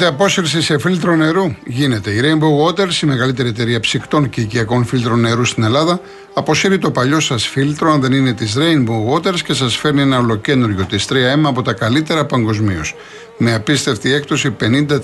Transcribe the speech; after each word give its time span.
Γίνεται 0.00 0.16
απόσυρση 0.16 0.62
σε 0.62 0.78
φίλτρο 0.78 1.16
νερού. 1.16 1.54
Γίνεται. 1.64 2.10
Η 2.10 2.20
Rainbow 2.22 2.66
Waters, 2.66 3.02
η 3.02 3.06
μεγαλύτερη 3.06 3.48
εταιρεία 3.48 3.80
ψυκτών 3.80 4.28
και 4.28 4.40
οικιακών 4.40 4.84
φίλτρων 4.84 5.20
νερού 5.20 5.44
στην 5.44 5.62
Ελλάδα, 5.62 6.00
αποσύρει 6.34 6.78
το 6.78 6.90
παλιό 6.90 7.20
σας 7.20 7.46
φίλτρο, 7.46 7.92
αν 7.92 8.00
δεν 8.00 8.12
είναι 8.12 8.32
της 8.32 8.56
Rainbow 8.58 9.14
Waters, 9.14 9.40
και 9.40 9.54
σας 9.54 9.76
φέρνει 9.76 10.00
ένα 10.00 10.18
ολοκένουργιο 10.18 10.84
της 10.84 11.06
3M 11.08 11.42
από 11.42 11.62
τα 11.62 11.72
καλύτερα 11.72 12.24
παγκοσμίως. 12.24 12.94
Με 13.42 13.54
απίστευτη 13.54 14.12
έκπτωση 14.12 14.56
50%. 14.60 14.96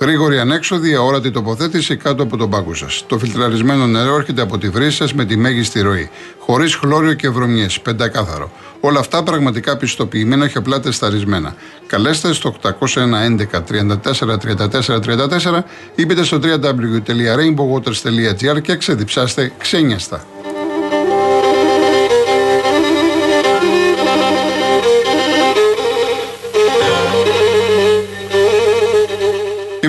Γρήγορη 0.00 0.38
ανέξοδη, 0.38 0.94
αόρατη 0.94 1.30
τοποθέτηση 1.30 1.96
κάτω 1.96 2.22
από 2.22 2.36
τον 2.36 2.50
πάγκο 2.50 2.74
σας. 2.74 3.04
Το 3.06 3.18
φιλτραρισμένο 3.18 3.86
νερό 3.86 4.16
έρχεται 4.16 4.42
από 4.42 4.58
τη 4.58 4.68
βρύση 4.68 4.96
σας 4.96 5.14
με 5.14 5.24
τη 5.24 5.36
μέγιστη 5.36 5.80
ροή. 5.80 6.10
Χωρίς 6.38 6.74
χλώριο 6.74 7.14
και 7.14 7.28
βρωμιές. 7.28 7.80
Πεντακάθαρο. 7.80 8.50
Όλα 8.80 9.00
αυτά 9.00 9.22
πραγματικά 9.22 9.76
πιστοποιημένα 9.76 10.48
και 10.48 10.58
απλά 10.58 10.80
τεσταρισμένα. 10.80 11.54
Καλέστε 11.86 12.32
στο 12.32 12.54
801 12.62 13.24
11 13.24 13.62
34 13.62 14.38
34 14.38 15.00
34 15.00 15.64
ή 15.94 16.06
μπείτε 16.06 16.24
στο 16.24 16.40
www.rainbowwaters.gr 16.42 18.62
και 18.62 18.76
ξεδιψάστε 18.76 19.52
ξένιαστα. 19.58 20.24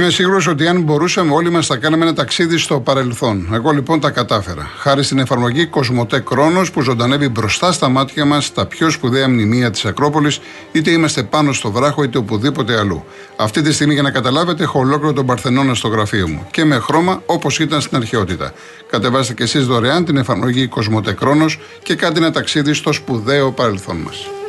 Είμαι 0.02 0.10
σίγουρος 0.10 0.48
ότι 0.48 0.68
αν 0.68 0.82
μπορούσαμε 0.82 1.34
όλοι 1.34 1.50
μας 1.50 1.68
θα 1.68 1.78
κάναμε 1.78 2.03
ένα 2.03 2.14
ταξίδι 2.14 2.58
στο 2.58 2.80
παρελθόν. 2.80 3.50
Εγώ 3.53 3.72
λοιπόν 3.72 4.00
τα 4.00 4.09
κατάφερα. 4.09 4.72
Χάρη 4.78 5.03
στην 5.03 5.20
εφαρμογή 5.20 5.66
Κοσμοτέ 5.66 6.20
Κρόνος 6.20 6.72
που 6.72 6.81
ζωντανεύει 6.81 7.30
μπροστά 7.30 7.72
στα 7.72 7.89
μάτια 7.89 8.25
μας 8.25 8.53
τα 8.53 8.66
πιο 8.66 8.90
σπουδαία 8.90 9.30
μνημεία 9.30 9.72
της 9.72 9.86
Ακρόπολης, 9.86 10.40
είτε 10.72 10.92
είμαστε 10.92 11.23
πάνω 11.23 11.53
στο 11.53 11.72
βράχο 11.72 12.03
είτε 12.03 12.17
οπουδήποτε 12.17 12.80
αλλού. 12.80 13.03
Αυτή 13.36 13.62
τη 13.62 13.73
στιγμή, 13.73 13.94
για 13.94 14.03
να 14.03 14.12
καταλάβετε, 14.12 14.64
έχω 14.64 14.80
ολόκληρο 14.80 15.14
τον 15.14 15.25
Παρθενώνα 15.25 15.73
στο 15.73 15.88
γραφείο 15.88 16.28
μου 16.28 16.47
και 16.52 16.66
με 16.66 16.80
χρώμα 16.80 17.22
όπως 17.25 17.59
ήταν 17.59 17.81
στην 17.81 17.97
αρχαιότητα. 17.97 18.53
Κατεβάστε 18.90 19.34
και 19.34 19.44
εσείς 19.44 19.66
δωρεάν 19.66 20.06
την 20.06 20.18
εφαρμογή 20.18 20.68
Κοσμοτέ 20.68 21.14
Κρόνος 21.14 21.59
και 21.84 21.95
κάντε 21.95 22.20
ένα 22.20 22.31
ταξίδι 22.31 22.73
στο 22.73 22.92
σπουδαίο 22.92 23.52
παρελθόν 23.52 23.97
μας. 23.97 24.41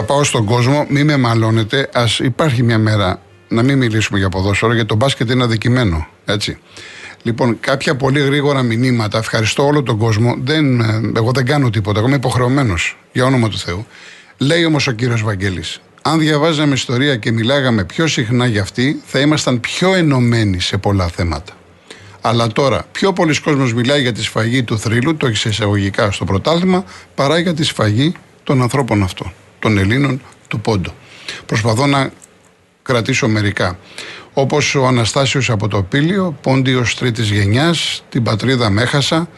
Θα 0.00 0.06
πάω 0.06 0.24
στον 0.24 0.44
κόσμο, 0.44 0.86
μην 0.88 1.06
με 1.06 1.16
μαλώνετε. 1.16 1.88
Α 1.92 2.04
υπάρχει 2.18 2.62
μια 2.62 2.78
μέρα 2.78 3.20
να 3.48 3.62
μην 3.62 3.78
μιλήσουμε 3.78 4.18
για 4.18 4.28
ποδόσφαιρο, 4.28 4.72
γιατί 4.72 4.88
το 4.88 4.94
μπάσκετ 4.94 5.30
είναι 5.30 5.42
αδικημένο. 5.42 6.06
Έτσι. 6.24 6.58
Λοιπόν, 7.22 7.56
κάποια 7.60 7.96
πολύ 7.96 8.20
γρήγορα 8.20 8.62
μηνύματα. 8.62 9.18
Ευχαριστώ 9.18 9.66
όλο 9.66 9.82
τον 9.82 9.96
κόσμο. 9.98 10.36
Δεν, 10.42 10.80
ε, 10.80 11.00
εγώ 11.16 11.30
δεν 11.32 11.44
κάνω 11.44 11.70
τίποτα. 11.70 11.98
Εγώ 11.98 12.08
είμαι 12.08 12.16
υποχρεωμένος, 12.16 12.98
για 13.12 13.24
όνομα 13.24 13.48
του 13.48 13.58
Θεού. 13.58 13.86
Λέει 14.36 14.64
όμως 14.64 14.86
ο 14.86 14.92
κύριος 14.92 15.22
Βαγγέλης, 15.22 15.80
αν 16.02 16.18
διαβάζαμε 16.18 16.74
ιστορία 16.74 17.16
και 17.16 17.32
μιλάγαμε 17.32 17.84
πιο 17.84 18.06
συχνά 18.06 18.46
για 18.46 18.62
αυτή, 18.62 19.02
θα 19.06 19.18
ήμασταν 19.18 19.60
πιο 19.60 19.94
ενωμένοι 19.94 20.60
σε 20.60 20.76
πολλά 20.76 21.08
θέματα. 21.08 21.52
Αλλά 22.20 22.46
τώρα, 22.46 22.84
πιο 22.92 23.12
πολλοί 23.12 23.40
κόσμος 23.40 23.74
μιλάει 23.74 24.00
για 24.00 24.12
τη 24.12 24.22
σφαγή 24.22 24.62
του 24.62 24.78
θρύλου, 24.78 25.16
το 25.16 25.26
έχεις 25.26 25.44
εισαγωγικά 25.44 26.10
στο 26.10 26.24
πρωτάθλημα, 26.24 26.84
παρά 27.14 27.38
για 27.38 27.54
τη 27.54 27.64
σφαγή 27.64 28.12
των 28.44 28.62
ανθρώπων 28.62 29.02
αυτών 29.02 29.32
των 29.60 29.78
Ελλήνων 29.78 30.20
του 30.48 30.60
Πόντου. 30.60 30.92
Προσπαθώ 31.46 31.86
να 31.86 32.10
κρατήσω 32.82 33.28
μερικά. 33.28 33.78
Όπως 34.32 34.74
ο 34.74 34.86
Αναστάσιος 34.86 35.50
από 35.50 35.68
το 35.68 35.82
Πήλιο, 35.82 36.38
πόντιος 36.42 36.96
τρίτης 36.96 37.30
γενιάς, 37.30 38.04
την 38.08 38.22
πατρίδα 38.22 38.70
με 38.70 38.82
έχασα. 38.82 39.28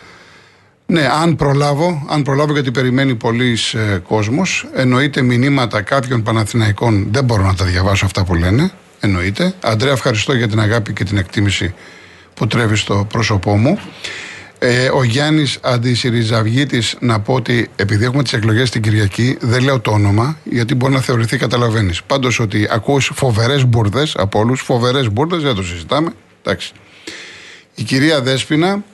Ναι, 0.87 1.09
αν 1.23 1.37
προλάβω, 1.37 2.07
αν 2.09 2.23
προλάβω 2.23 2.53
γιατί 2.53 2.71
περιμένει 2.71 3.15
πολλοί 3.15 3.59
ε, 3.73 3.99
κόσμος, 3.99 4.67
εννοείται 4.75 5.23
μηνύματα 5.23 5.83
κάποιων 5.83 6.23
Παναθηναϊκών, 6.23 7.09
δεν 7.11 7.25
μπορώ 7.25 7.43
να 7.43 7.55
τα 7.55 7.65
διαβάσω 7.65 8.05
αυτά 8.05 8.25
που 8.25 8.35
λένε, 8.35 8.71
εννοείται. 9.01 9.55
Αντρέα, 9.61 9.93
ευχαριστώ 9.93 10.35
για 10.35 10.49
την 10.49 10.61
αγάπη 10.61 10.93
και 10.93 11.05
την 11.05 11.17
εκτίμηση 11.17 11.75
που 12.35 12.47
τρέβεις 12.47 12.81
στο 12.81 13.07
πρόσωπό 13.09 13.57
μου. 13.57 13.79
Ε, 14.65 14.91
ο 14.95 15.05
Γιάννης 15.05 15.59
Αντισυριζαυγήτη, 15.63 16.83
να 16.99 17.21
πω 17.21 17.35
ότι 17.35 17.71
επειδή 17.77 18.05
έχουμε 18.05 18.23
τις 18.23 18.33
εκλογές 18.33 18.71
την 18.71 18.83
Κυριακή, 18.83 19.37
δεν 19.41 19.63
λέω 19.63 19.81
το 19.81 19.91
όνομα, 19.91 20.39
γιατί 20.45 20.75
μπορεί 20.75 20.93
να 20.93 21.01
θεωρηθεί, 21.01 21.37
καταλαβαίνεις. 21.37 22.03
Πάντως 22.03 22.41
ότι 22.41 22.69
ακούω 22.71 22.99
φοβερές 23.01 23.67
μπουρδες 23.67 24.15
από 24.17 24.39
όλους, 24.39 24.61
φοβερές 24.61 25.13
μπουρδες, 25.13 25.43
δεν 25.43 25.55
το 25.55 25.63
συζητάμε. 25.63 26.13
Εντάξει. 26.43 26.73
Η 27.75 27.83
κυρία 27.83 28.21
Δέσπινα, 28.21 28.85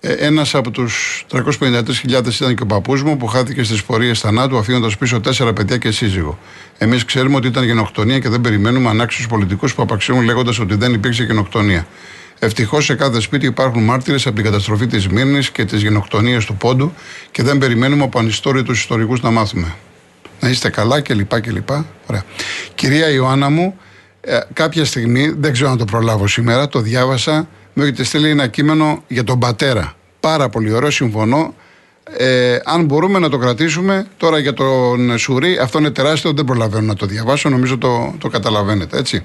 ε, 0.00 0.12
ένας 0.12 0.54
από 0.54 0.70
τους 0.70 1.24
353.000 1.28 2.40
ήταν 2.40 2.54
και 2.54 2.62
ο 2.62 2.66
παππούς 2.66 3.02
μου 3.02 3.16
που 3.16 3.26
χάθηκε 3.26 3.62
στις 3.62 3.82
πορείες 3.82 4.20
θανάτου, 4.20 4.58
αφήνοντας 4.58 4.96
πίσω 4.96 5.20
τέσσερα 5.20 5.52
παιδιά 5.52 5.76
και 5.76 5.90
σύζυγο. 5.90 6.38
Εμείς 6.78 7.04
ξέρουμε 7.04 7.36
ότι 7.36 7.46
ήταν 7.46 7.64
γενοκτονία 7.64 8.18
και 8.18 8.28
δεν 8.28 8.40
περιμένουμε 8.40 8.88
ανάξιους 8.88 9.26
πολιτικούς 9.26 9.74
που 9.74 9.82
απαξιώνουν 9.82 10.24
λέγοντας 10.24 10.58
ότι 10.58 10.74
δεν 10.74 10.92
υπήρξε 10.92 11.24
γενοκτονία. 11.24 11.86
Ευτυχώς 12.38 12.84
σε 12.84 12.94
κάθε 12.94 13.20
σπίτι 13.20 13.46
υπάρχουν 13.46 13.82
μάρτυρες 13.82 14.26
από 14.26 14.34
την 14.34 14.44
καταστροφή 14.44 14.86
της 14.86 15.08
Μύρνης 15.08 15.50
και 15.50 15.64
τι 15.64 15.76
γενοκτονίε 15.76 16.38
του 16.38 16.56
Πόντου 16.56 16.92
και 17.30 17.42
δεν 17.42 17.58
περιμένουμε 17.58 18.04
από 18.04 18.18
ανιστόρητου 18.18 18.72
ιστορικούς 18.72 19.20
να 19.22 19.30
μάθουμε. 19.30 19.74
Να 20.40 20.48
είστε 20.48 20.70
καλά 20.70 21.00
κλπ. 21.00 21.40
κλπ. 21.40 21.70
Ωραία. 22.06 22.24
Κυρία 22.74 23.10
Ιωάννα 23.10 23.50
μου, 23.50 23.76
ε, 24.20 24.38
κάποια 24.52 24.84
στιγμή, 24.84 25.34
δεν 25.38 25.52
ξέρω 25.52 25.70
αν 25.70 25.76
το 25.76 25.84
προλάβω 25.84 26.26
σήμερα, 26.26 26.68
το 26.68 26.80
διάβασα, 26.80 27.48
μου 27.72 27.82
έχετε 27.82 28.04
στείλει 28.04 28.30
ένα 28.30 28.46
κείμενο 28.46 29.02
για 29.08 29.24
τον 29.24 29.38
πατέρα. 29.38 29.94
Πάρα 30.20 30.48
πολύ 30.48 30.72
ωραίο, 30.72 30.90
συμφωνώ. 30.90 31.54
Ε, 32.16 32.58
αν 32.64 32.84
μπορούμε 32.84 33.18
να 33.18 33.28
το 33.28 33.38
κρατήσουμε 33.38 34.06
τώρα 34.16 34.38
για 34.38 34.54
τον 34.54 35.18
Σουρή, 35.18 35.58
αυτό 35.58 35.78
είναι 35.78 35.90
τεράστιο, 35.90 36.32
δεν 36.32 36.44
προλαβαίνω 36.44 36.86
να 36.86 36.94
το 36.94 37.06
διαβάσω, 37.06 37.48
νομίζω 37.48 37.78
το, 37.78 38.14
το 38.18 38.28
καταλαβαίνετε, 38.28 38.98
έτσι. 38.98 39.24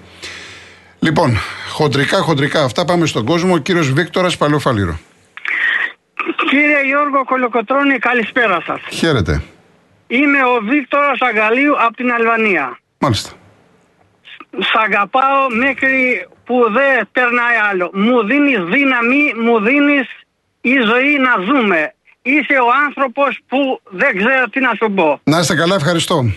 Λοιπόν, 1.04 1.38
χοντρικά, 1.72 2.18
χοντρικά 2.18 2.64
αυτά 2.64 2.86
πάμε 2.86 3.06
στον 3.06 3.26
κόσμο. 3.26 3.54
Ο 3.54 3.58
κύριος 3.58 3.92
Βίκτορας 3.92 4.38
Παλαιοφαλήρο. 4.38 5.00
Κύριε 6.50 6.82
Γιώργο 6.86 7.24
Κολοκοτρώνη, 7.24 7.98
καλησπέρα 7.98 8.62
σας. 8.66 8.80
Χαίρετε. 8.90 9.42
Είμαι 10.08 10.38
ο 10.44 10.60
Βίκτορας 10.70 11.20
Αγαλίου 11.20 11.74
από 11.86 11.96
την 11.96 12.12
Αλβανία. 12.12 12.80
Μάλιστα. 12.98 13.30
Σ' 14.60 14.76
αγαπάω 14.86 15.50
μέχρι 15.50 16.28
που 16.46 16.56
δεν 16.72 17.10
περνάει 17.12 17.56
άλλο. 17.72 17.90
Μου 17.94 18.26
δίνεις 18.26 18.60
δύναμη, 18.60 19.34
μου 19.46 19.60
δίνεις 19.60 20.08
η 20.62 20.74
ζωή 20.90 21.18
να 21.18 21.34
ζούμε. 21.46 21.94
Είσαι 22.22 22.54
ο 22.54 22.70
άνθρωπος 22.86 23.40
που 23.48 23.82
δεν 23.90 24.18
ξέρω 24.18 24.46
τι 24.50 24.60
να 24.60 24.72
σου 24.80 24.92
πω. 24.92 25.20
Να 25.24 25.40
είστε 25.40 25.56
καλά, 25.56 25.76
ευχαριστώ. 25.76 26.32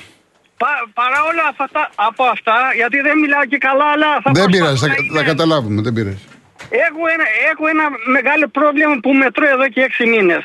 Πα, 0.65 0.73
παρά 1.01 1.21
όλα 1.31 1.45
αυτά, 1.53 1.83
από 2.09 2.23
αυτά, 2.35 2.57
γιατί 2.81 2.99
δεν 3.07 3.19
μιλάω 3.19 3.45
και 3.53 3.59
καλά, 3.59 3.87
αλλά 3.95 4.09
θα 4.23 4.31
Δεν 4.41 4.47
πειράζει, 4.55 4.79
θα, 4.85 4.89
θα 5.17 5.23
καταλάβουμε, 5.31 5.83
δεν 5.87 5.93
πειράζει. 5.93 6.25
Έχω 6.87 7.03
ένα, 7.15 7.27
έχω 7.51 7.65
ένα 7.75 7.87
μεγάλο 8.17 8.47
πρόβλημα 8.49 8.95
που 9.03 9.11
μετρώ 9.23 9.47
εδώ 9.55 9.69
και 9.69 9.81
έξι 9.81 10.05
μήνες. 10.07 10.45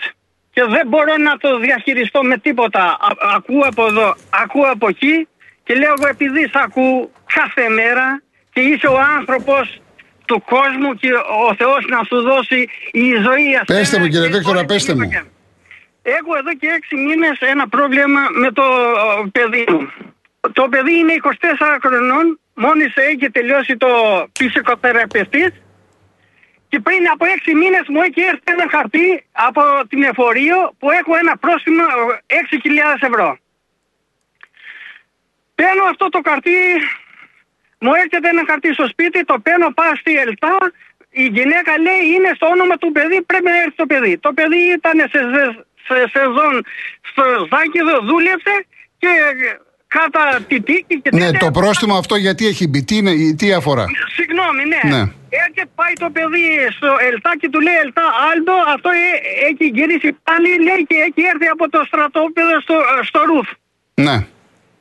Και 0.53 0.63
δεν 0.75 0.87
μπορώ 0.87 1.13
να 1.27 1.37
το 1.37 1.49
διαχειριστώ 1.59 2.23
με 2.23 2.37
τίποτα. 2.37 2.83
Α, 2.83 3.09
ακούω 3.35 3.63
από 3.71 3.85
εδώ, 3.85 4.15
ακούω 4.43 4.67
από 4.75 4.87
εκεί 4.87 5.27
και 5.63 5.73
λέω 5.81 5.93
εγώ 5.97 6.07
επειδή 6.07 6.41
σ' 6.53 6.59
ακούω 6.65 7.11
κάθε 7.37 7.69
μέρα 7.69 8.21
και 8.53 8.61
είσαι 8.61 8.87
ο 8.87 8.99
άνθρωπος 9.17 9.81
του 10.25 10.43
κόσμου 10.53 10.93
και 11.01 11.11
ο 11.47 11.55
Θεός 11.59 11.85
να 11.93 11.99
σου 12.07 12.21
δώσει 12.21 12.59
η 12.91 13.07
ζωή 13.27 13.55
αυτή. 13.59 13.73
Πέστε 13.73 13.99
μου 13.99 14.07
κύριε 14.07 14.27
Βίκτορα, 14.27 14.65
πέστε 14.65 14.95
μου. 14.95 15.09
Έχω 16.01 16.31
εδώ 16.41 16.53
και 16.59 16.67
έξι 16.77 16.95
μήνες 16.95 17.37
ένα 17.39 17.67
πρόβλημα 17.67 18.21
με 18.33 18.51
το 18.51 18.63
παιδί 19.31 19.65
μου. 19.69 19.87
Το 20.53 20.69
παιδί 20.69 20.97
είναι 20.97 21.13
24 21.21 21.77
χρονών, 21.81 22.39
μόλις 22.53 22.95
έχει 22.95 23.31
τελειώσει 23.31 23.77
το 23.77 23.87
φυσικοθεραπευτής 24.37 25.51
και 26.69 26.79
πριν 26.79 27.09
από 27.13 27.25
έξι 27.25 27.55
μήνες 27.55 27.85
μου 27.87 28.01
έχει 28.01 28.21
έρθει 28.21 28.43
ένα 28.43 28.65
χαρτί 28.69 29.25
από 29.31 29.61
την 29.89 30.03
εφορείο 30.03 30.73
που 30.79 30.91
έχω 30.91 31.15
ένα 31.15 31.37
πρόστιμο 31.37 31.83
6.000 32.27 33.07
ευρώ. 33.09 33.37
Παίρνω 35.55 35.83
αυτό 35.83 36.09
το 36.09 36.21
χαρτί, 36.27 36.59
μου 37.79 37.93
έρχεται 37.93 38.29
ένα 38.29 38.43
χαρτί 38.47 38.73
στο 38.73 38.87
σπίτι, 38.87 39.23
το 39.23 39.39
παίρνω 39.39 39.71
πάω 39.73 39.95
στη 39.95 40.15
ΕΛΤΑ, 40.15 40.57
η 41.09 41.23
γυναίκα 41.23 41.79
λέει 41.79 42.03
είναι 42.15 42.31
στο 42.35 42.47
όνομα 42.47 42.75
του 42.77 42.91
παιδί, 42.91 43.21
πρέπει 43.21 43.43
να 43.43 43.57
έρθει 43.61 43.75
το 43.75 43.85
παιδί. 43.85 44.17
Το 44.17 44.33
παιδί 44.33 44.57
ήταν 44.57 44.97
σε 45.85 46.07
σεζόν 46.13 46.65
στο 47.01 47.23
Ζάκηδο 47.51 47.99
δούλεψε 48.01 48.65
και 48.97 49.09
κατά 49.97 50.25
τη 50.47 50.57
τίκη 50.61 50.95
και 51.01 51.09
Ναι, 51.13 51.31
το 51.31 51.51
πρόστιμο 51.51 51.95
αυτό 52.01 52.15
γιατί 52.15 52.43
έχει 52.47 52.67
μπει, 52.67 52.83
τι, 52.83 52.95
είναι, 52.97 53.11
τι 53.39 53.47
αφορά; 53.59 53.85
Συγγνώμη, 54.17 54.63
ναι. 54.73 54.81
ναι. 54.93 55.01
Έρχεται 55.43 55.65
πάει 55.79 55.93
το 56.03 56.09
παιδί 56.15 56.45
στο 56.77 56.89
Ελτά 57.07 57.31
και 57.39 57.49
του 57.53 57.59
λέει 57.65 57.77
Ελτά 57.85 58.05
Άλντο, 58.29 58.55
αυτό 58.75 58.89
ε, 58.89 59.05
έχει 59.49 59.65
γυρίσει 59.77 60.09
πάλι 60.27 60.49
λέει 60.67 60.81
και 60.89 60.97
έχει 61.07 61.21
έρθει 61.31 61.47
από 61.55 61.65
το 61.69 61.79
στρατόπεδο 61.89 62.55
στο, 62.65 62.75
στο 63.09 63.19
Ρουφ. 63.29 63.47
Ναι. 64.05 64.17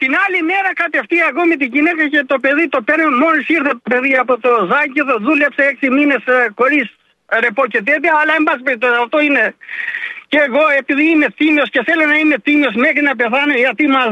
Την 0.03 0.13
άλλη 0.25 0.41
μέρα 0.51 0.71
κατευθείαν 0.83 1.29
εγώ 1.33 1.43
με 1.51 1.57
την 1.61 1.69
γυναίκα 1.75 2.03
και 2.13 2.23
το 2.33 2.37
παιδί 2.45 2.65
το 2.75 2.81
παίρνω 2.87 3.09
μόλις 3.25 3.49
ήρθε 3.57 3.73
το 3.81 3.87
παιδί 3.91 4.15
από 4.25 4.35
το 4.45 4.51
Ζάκηδο, 4.71 5.15
δούλεψε 5.27 5.63
έξι 5.71 5.87
μήνες 5.97 6.23
ε, 6.27 6.39
χωρίς 6.59 6.87
ρεπό 7.45 7.63
και 7.73 7.83
τέτοια, 7.89 8.13
αλλά 8.21 8.33
εν 8.39 8.43
πάση 8.47 8.63
αυτό 9.05 9.19
είναι 9.21 9.45
Και 10.29 10.39
εγώ 10.47 10.65
επειδή 10.79 11.05
είμαι 11.11 11.29
τίμιος 11.37 11.71
και 11.71 11.83
θέλω 11.89 12.05
να 12.07 12.17
είμαι 12.19 12.39
τίμιος 12.39 12.75
μέχρι 12.75 13.01
να 13.09 13.17
πεθάνω 13.17 13.55
γιατί 13.65 13.85
μας 13.89 14.11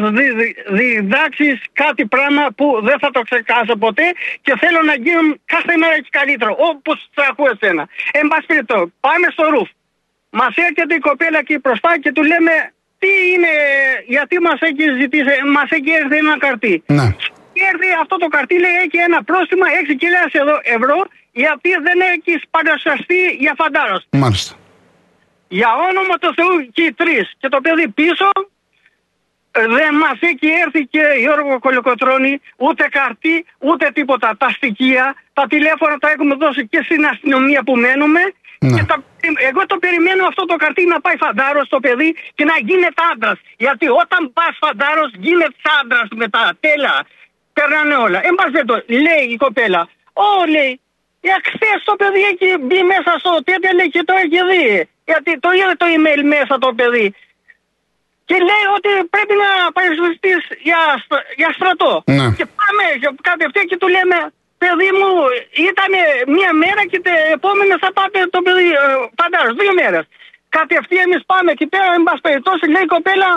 διδάξεις 0.79 1.57
κάτι 1.73 2.07
πράγμα 2.07 2.45
που 2.57 2.67
δεν 2.83 2.99
θα 2.99 3.11
το 3.11 3.21
ξεκάσω 3.29 3.77
ποτέ 3.77 4.07
και 4.41 4.53
θέλω 4.63 4.81
να 4.83 4.95
γίνω 4.95 5.21
κάθε 5.55 5.77
μέρα 5.77 5.97
και 6.05 6.09
καλύτερο. 6.11 6.57
Όπως 6.59 7.09
θα 7.15 7.25
ακούω 7.31 7.51
εσένα. 7.57 7.89
Εν 8.13 8.27
πάση 8.31 8.47
περιπτώσει, 8.47 8.93
πάμε 9.01 9.27
στο 9.35 9.45
ρουφ. 9.53 9.69
Μας 10.31 10.55
έρχεται 10.57 10.95
η 10.95 10.99
κοπέλα 10.99 11.43
και 11.43 11.59
μπροστά 11.59 11.99
και 12.03 12.13
του 12.13 12.23
λέμε 12.23 12.53
τι 12.99 13.13
είναι, 13.33 13.53
γιατί 14.07 14.41
μας 14.41 14.59
έχεις 14.61 14.91
ζητήσει, 15.01 15.33
μας 15.57 15.69
έχει 15.71 15.91
έρθει 16.01 16.17
ένα 16.17 16.39
καρτί. 16.39 16.83
Ναι. 16.87 17.07
Έρθει 17.71 17.89
αυτό 18.03 18.17
το 18.17 18.29
καρτί, 18.35 18.59
λέει, 18.59 18.77
έχει 18.85 18.99
ένα 19.09 19.25
πρόστιμα 19.25 19.67
6.000 19.83 20.61
ευρώ 20.63 21.07
γιατί 21.33 21.71
δεν 21.87 21.99
έχεις 22.15 22.43
παρουσιαστεί 22.51 23.21
για 23.39 23.55
φαντάρος. 23.57 24.07
Μάλιστα. 24.11 24.55
Για 25.49 25.71
όνομα 25.89 26.15
του 26.21 26.35
Θεού 26.35 26.71
και 26.73 26.83
οι 26.83 26.93
τρεις. 26.93 27.33
Και 27.39 27.49
το 27.49 27.61
παιδί 27.61 27.89
πίσω 27.89 28.31
ε, 29.51 29.67
δεν 29.67 29.95
μας 29.95 30.19
έχει 30.21 30.49
έρθει 30.65 30.87
και 30.87 31.03
Γιώργο 31.19 31.59
Κολοκοτρώνη 31.59 32.41
ούτε 32.57 32.89
καρτί 32.91 33.45
ούτε 33.59 33.91
τίποτα. 33.95 34.37
Τα 34.39 34.49
στοιχεία, 34.49 35.15
τα 35.33 35.47
τηλέφωνα 35.49 35.97
τα 35.99 36.09
έχουμε 36.11 36.35
δώσει 36.35 36.69
και 36.69 36.81
στην 36.85 37.07
αστυνομία 37.07 37.63
που 37.63 37.77
μένουμε. 37.77 38.21
Ναι. 38.61 38.77
Και 38.77 38.85
τα, 38.85 39.03
εγώ 39.49 39.67
το 39.67 39.77
περιμένω 39.77 40.27
αυτό 40.27 40.45
το 40.45 40.57
καρτί 40.57 40.85
να 40.87 41.01
πάει 41.01 41.17
φαντάρος 41.17 41.67
στο 41.67 41.81
παιδί 41.81 42.17
και 42.35 42.45
να 42.45 42.55
γίνεται 42.69 43.03
άντρας. 43.13 43.39
Γιατί 43.57 43.89
όταν 43.89 44.33
πας 44.33 44.55
φαντάρος 44.61 45.11
γίνεται 45.19 45.61
άντρας 45.81 46.09
με 46.15 46.29
τα 46.29 46.53
τέλα. 46.61 47.07
Περνάνε 47.53 47.95
όλα. 47.95 48.21
Εν 48.25 48.35
πάση 48.35 48.83
λέει 49.05 49.25
η 49.35 49.37
κοπέλα, 49.37 49.89
Ω 50.13 50.47
λέει, 50.55 50.81
για 51.21 51.41
χθες 51.45 51.79
το 51.85 51.95
παιδί 51.97 52.23
έχει 52.33 52.59
μπει 52.59 52.83
μέσα 52.83 53.11
στο 53.19 53.33
τέτοιο 53.45 53.71
λέει 53.79 53.91
και 53.91 54.03
το 54.09 54.15
έχει 54.23 54.41
δει. 54.51 54.89
Γιατί 55.11 55.31
το 55.45 55.51
είδε 55.59 55.75
το 55.83 55.87
email 55.97 56.23
μέσα 56.35 56.55
το 56.65 56.71
παιδί. 56.79 57.07
Και 58.29 58.37
λέει 58.49 58.67
ότι 58.77 58.91
πρέπει 59.15 59.35
να 59.45 59.51
παρουσιαστείς 59.79 60.41
για, 60.69 60.81
για 61.41 61.51
στρατό. 61.57 61.93
Ναι. 62.19 62.27
Και 62.39 62.47
πάμε 62.59 62.85
κατευθείαν 63.29 63.67
και 63.71 63.79
του 63.83 63.89
λέμε, 63.97 64.19
παιδί 64.63 64.91
μου, 64.99 65.11
ήταν 65.71 65.93
μία 66.37 66.53
μέρα 66.63 66.83
και 66.91 66.99
την 67.07 67.17
επόμενη 67.37 67.75
θα 67.83 67.91
πάτε 67.99 68.19
το 68.35 68.41
παιδί, 68.47 68.67
ε, 68.83 68.87
φαντάζομαι, 69.19 69.59
δύο 69.63 69.73
μέρες. 69.81 70.05
Κατευθείαν 70.57 71.07
εμείς 71.09 71.23
πάμε 71.31 71.51
εκεί 71.57 71.67
πέρα, 71.73 71.89
εν 71.99 72.03
πάση 72.07 72.21
περιπτώσει, 72.29 72.65
λέει 72.75 72.87
η 72.89 72.93
κοπέλα, 72.95 73.31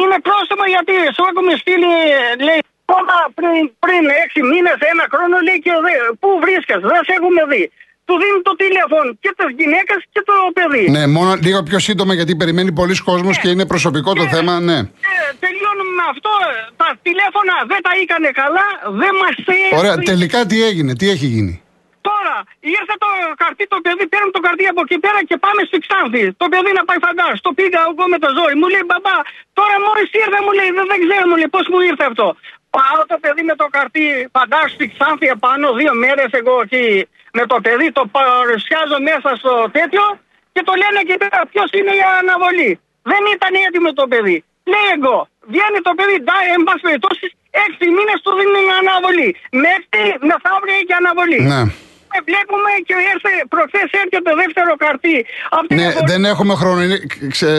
είναι 0.00 0.18
πρόστιμο 0.26 0.64
γιατί 0.74 0.94
σου 1.14 1.24
έχουμε 1.30 1.52
στείλει, 1.62 1.92
λέει, 2.48 2.60
Ακόμα 2.90 3.16
πριν, 3.38 3.62
πριν 3.84 4.02
έξι 4.22 4.40
μήνες, 4.50 4.78
ένα 4.92 5.04
χρόνο 5.12 5.36
λέει 5.46 5.58
και 5.64 5.74
δε, 5.84 5.94
πού 6.20 6.28
βρίσκεσαι, 6.44 6.86
δεν 6.92 7.02
σε 7.06 7.12
έχουμε 7.18 7.42
δει. 7.50 7.64
Του 8.08 8.14
δίνει 8.22 8.40
το 8.48 8.54
τηλέφωνο 8.64 9.08
και 9.22 9.30
τη 9.38 9.44
γυναίκα 9.60 9.94
και 10.14 10.22
το 10.28 10.34
παιδί. 10.56 10.84
Ναι, 10.96 11.02
μόνο 11.16 11.30
λίγο 11.46 11.60
πιο 11.68 11.78
σύντομα 11.86 12.12
γιατί 12.18 12.32
περιμένει 12.42 12.70
πολλοί 12.80 12.96
κόσμος 13.10 13.34
Ναι. 13.36 13.42
και 13.42 13.48
είναι 13.52 13.66
προσωπικό 13.72 14.10
το 14.20 14.24
Ναι. 14.26 14.32
θέμα, 14.34 14.52
ναι. 14.68 14.78
Ε, 15.12 15.14
τελειώνουμε 15.44 15.92
με 16.00 16.04
αυτό. 16.12 16.34
Τα 16.82 16.88
τηλέφωνα 17.06 17.54
δεν 17.70 17.80
τα 17.86 17.92
έκανε 18.02 18.28
καλά, 18.42 18.66
δεν 19.02 19.12
μας 19.22 19.34
Ωραία, 19.80 19.96
τελικά 20.10 20.38
τι 20.50 20.56
έγινε, 20.68 20.90
τι 21.00 21.06
έχει 21.14 21.26
γίνει; 21.34 21.54
Τώρα 22.08 22.34
ήρθε 22.76 22.94
το 23.04 23.10
καρτί 23.42 23.64
το 23.74 23.78
παιδί, 23.84 24.04
παίρνουμε 24.12 24.34
το 24.38 24.42
καρτί 24.46 24.64
από 24.72 24.80
εκεί 24.86 24.98
πέρα 25.04 25.18
και 25.28 25.36
πάμε 25.44 25.60
στη 25.68 25.76
Ξάνθη. 25.84 26.24
Το 26.42 26.46
παιδί 26.52 26.72
να 26.78 26.82
πάει 26.88 27.00
φαντάζ. 27.06 27.34
Το 27.46 27.50
πήγα 27.58 27.80
εγώ 27.90 28.04
με 28.12 28.18
το 28.24 28.28
ζόρι. 28.36 28.54
Μου 28.60 28.68
λέει 28.74 28.84
μπαμπά, 28.90 29.16
τώρα 29.58 29.76
μόλις 29.86 30.08
ήρθε, 30.22 30.38
μου 30.46 30.52
λέει 30.58 30.70
δεν, 30.76 30.86
δεν 30.92 30.98
ξέρω, 31.04 31.24
μου 31.30 31.36
λέει 31.40 31.50
πώς 31.56 31.64
μου 31.72 31.78
ήρθε 31.90 32.04
αυτό; 32.12 32.26
Πάω 32.76 33.00
το 33.12 33.16
παιδί 33.22 33.42
με 33.50 33.54
το 33.60 33.66
καρτί, 33.76 34.06
φαντάζομαι 34.36 34.74
στη 34.76 34.84
Ξάνθη 34.92 35.26
επάνω, 35.36 35.66
δύο 35.80 35.92
μέρες 36.02 36.30
εγώ 36.40 36.54
εκεί 36.66 36.86
με 37.38 37.44
το 37.52 37.56
παιδί, 37.64 37.88
το 37.98 38.02
παρουσιάζω 38.16 38.98
μέσα 39.08 39.30
στο 39.40 39.52
τέτοιο 39.76 40.04
και 40.54 40.62
το 40.68 40.72
λένε 40.82 40.98
εκεί 41.04 41.16
πέρα 41.22 41.38
ποιος 41.52 41.68
είναι 41.78 41.92
η 42.00 42.02
αναβολή. 42.20 42.70
Δεν 43.10 43.22
ήταν 43.36 43.52
έτοιμο 43.66 43.90
το 44.00 44.04
παιδί. 44.12 44.38
Λέει 44.72 44.88
εγώ, 44.96 45.16
βγαίνει 45.52 45.80
το 45.88 45.92
παιδί, 45.98 46.16
ντά, 46.24 46.36
εν 46.54 46.62
πάση 46.66 46.82
περιπτώσει, 46.88 47.26
έξι 47.66 47.84
μήνες 47.96 48.18
του 48.24 48.32
δίνει 48.38 48.62
αναβολή. 48.82 49.30
Μέχρι 49.64 50.06
μεθαύριο 50.28 50.74
έχει 50.80 50.94
αναβολή. 51.02 51.40
Ναι. 51.52 51.62
Ε, 52.16 52.18
βλέπουμε 52.30 52.70
και 52.86 52.94
έρθε, 53.12 53.30
προχθές 53.48 53.88
έρχεται 54.02 54.30
το 54.30 54.34
δεύτερο 54.42 54.72
καρτί. 54.84 55.16
Αυτή 55.58 55.74
Ναι, 55.74 55.88
η 55.88 56.02
δεν 56.10 56.24
έχουμε 56.32 56.54
χρόνο. 56.60 56.82
Είναι, 56.82 56.98
ξε, 57.34 57.50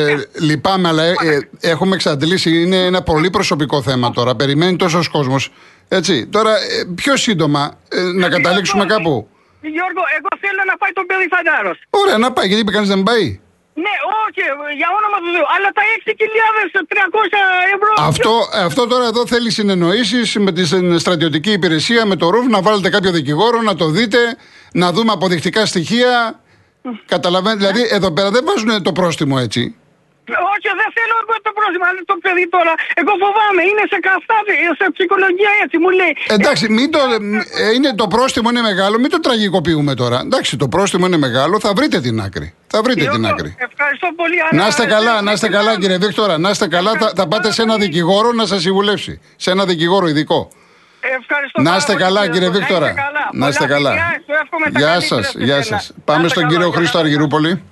λυπάμαι, 0.48 0.88
αλλά 0.88 1.04
ε, 1.04 1.14
ε, 1.62 1.70
έχουμε 1.72 1.94
εξαντλήσει. 1.96 2.50
Είναι 2.64 2.80
ένα 2.92 3.02
πολύ 3.12 3.30
προσωπικό 3.30 3.82
θέμα 3.82 4.12
τώρα. 4.12 4.36
Περιμένει 4.36 4.76
τόσος 4.76 5.08
κόσμος. 5.08 5.52
Έτσι. 5.88 6.28
Τώρα, 6.28 6.52
ε, 6.52 6.88
πιο 6.96 7.16
σύντομα, 7.16 7.80
ε, 7.90 8.02
να 8.02 8.30
καταλήξουμε 8.30 8.86
Γιώργο, 8.86 9.04
κάπου. 9.04 9.30
Γιώργο, 9.62 10.04
εγώ 10.18 10.32
θέλω 10.44 10.62
να 10.72 10.76
πάει 10.82 10.92
το 11.00 11.04
παιδί 11.08 11.28
φαντάρος. 11.34 11.78
Ωραία, 11.90 12.18
να 12.18 12.32
πάει. 12.32 12.48
Γιατί 12.48 12.62
είπε 12.62 12.72
κανείς 12.72 12.90
δεν 12.90 13.04
πάει. 13.04 13.28
Ναι, 13.86 13.96
όχι, 14.24 14.44
για 14.80 14.90
όνομα 14.98 15.18
του 15.24 15.30
Θεού. 15.36 15.48
Αλλά 15.56 15.70
τα 15.78 15.84
6.300 15.98 16.14
ευρώ. 17.76 17.92
Αυτό, 17.98 18.34
αυτό 18.68 18.88
τώρα 18.88 19.06
εδώ 19.06 19.28
θέλει 19.28 19.52
συνεννοήσεις 19.52 20.36
με 20.38 20.52
τη 20.52 20.66
στρατιωτική 21.00 21.52
υπηρεσία, 21.52 22.06
με 22.06 22.16
το 22.16 22.30
ΡΟΥΒ, 22.30 22.48
να 22.48 22.62
βάλετε 22.62 22.90
κάποιο 22.90 23.12
δικηγόρο, 23.12 23.62
να 23.62 23.76
το 23.76 23.90
δείτε, 23.90 24.38
να 24.74 24.92
δούμε 24.92 25.12
αποδεικτικά 25.12 25.66
στοιχεία. 25.66 26.40
Καταλαβαίνετε, 27.06 27.68
δηλαδή 27.68 27.96
εδώ 27.96 28.12
πέρα 28.12 28.32
δεν 28.32 28.44
βάζουν 28.46 28.84
το 28.84 28.92
πρόστιμο 28.92 29.38
έτσι. 29.40 29.76
Όχι, 30.54 30.68
δεν 30.82 30.90
θέλω 30.98 31.16
εγώ 31.24 31.36
το 31.48 31.52
πρόβλημα. 31.60 31.86
Αλλά 31.90 32.02
το 32.12 32.16
παιδί 32.24 32.46
τώρα, 32.56 32.74
εγώ 33.02 33.14
φοβάμαι. 33.24 33.62
Είναι 33.70 33.84
σε 33.92 33.98
καυτά, 34.08 34.38
σε 34.80 34.86
ψυχολογία 34.96 35.52
έτσι, 35.64 35.76
μου 35.84 35.90
λέει. 36.00 36.14
Εντάξει, 36.38 36.64
μην 36.78 36.88
το, 36.96 37.00
ε, 37.64 37.68
είναι, 37.76 37.90
το 38.02 38.08
πρόστιμο 38.16 38.48
είναι 38.52 38.64
μεγάλο, 38.72 38.96
μην 39.04 39.10
το 39.16 39.20
τραγικοποιούμε 39.26 39.94
τώρα. 40.02 40.18
Εντάξει, 40.28 40.52
το 40.64 40.68
πρόστιμο 40.74 41.06
είναι 41.10 41.20
μεγάλο, 41.28 41.56
θα 41.66 41.72
βρείτε 41.78 41.98
την 42.06 42.16
άκρη. 42.28 42.48
Θα 42.74 42.80
βρείτε 42.86 43.00
την 43.02 43.10
Γιώργο, 43.10 43.28
άκρη. 43.34 43.50
Ευχαριστώ 43.70 44.08
πολύ. 44.20 44.38
αλλά- 44.46 44.62
Να 44.62 44.68
είστε 44.68 44.86
καλά, 44.96 45.14
να 45.28 45.32
είστε 45.36 45.48
καλά 45.58 45.72
κύριε 45.82 45.98
Βίκτορα, 45.98 46.36
να 46.38 46.50
είστε 46.50 46.68
καλά. 46.68 46.92
Θα, 47.02 47.08
θα 47.16 47.28
πάτε 47.28 47.52
σε 47.52 47.62
ένα 47.62 47.76
δικηγόρο 47.78 48.32
να 48.32 48.46
σας 48.46 48.62
συμβουλεύσει. 48.62 49.14
Σε 49.36 49.52
ένα 49.52 49.66
δικηγόρο 49.66 50.08
ειδικό. 50.08 50.50
Ευχαριστώ 51.20 51.58
Να 51.62 51.64
πάρα 51.64 51.78
είστε 51.78 51.92
πολύ, 51.92 52.04
καλά 52.04 52.20
Γιώργο. 52.26 52.34
κύριε 52.34 52.50
Να 52.50 52.58
είστε 52.58 52.66
Βίκτορα. 52.74 52.92
καλά. 53.04 53.30
Να 53.34 53.48
είστε 53.48 53.64
Πολλά 53.66 53.76
καλά. 53.76 53.90
φιλιά, 53.90 54.22
σου 54.26 54.34
εύχομαι 54.44 54.66
τα 54.72 54.80
Γεια 54.80 54.88
καλύτερα 54.88 55.22
σας, 55.24 55.32
σε 55.32 55.44
γεια 55.44 55.62
σένα. 55.64 55.80
σας. 55.80 55.90
Να 55.96 56.04
Πάμε 56.06 56.26
είστε 56.26 56.30
στον 56.30 56.44
καλά, 56.44 56.54
κύριο 56.54 56.68
γεια 56.70 56.78
Χρήστο 56.78 56.98
σας. 56.98 57.06
Αργυρούπολη. 57.06 57.64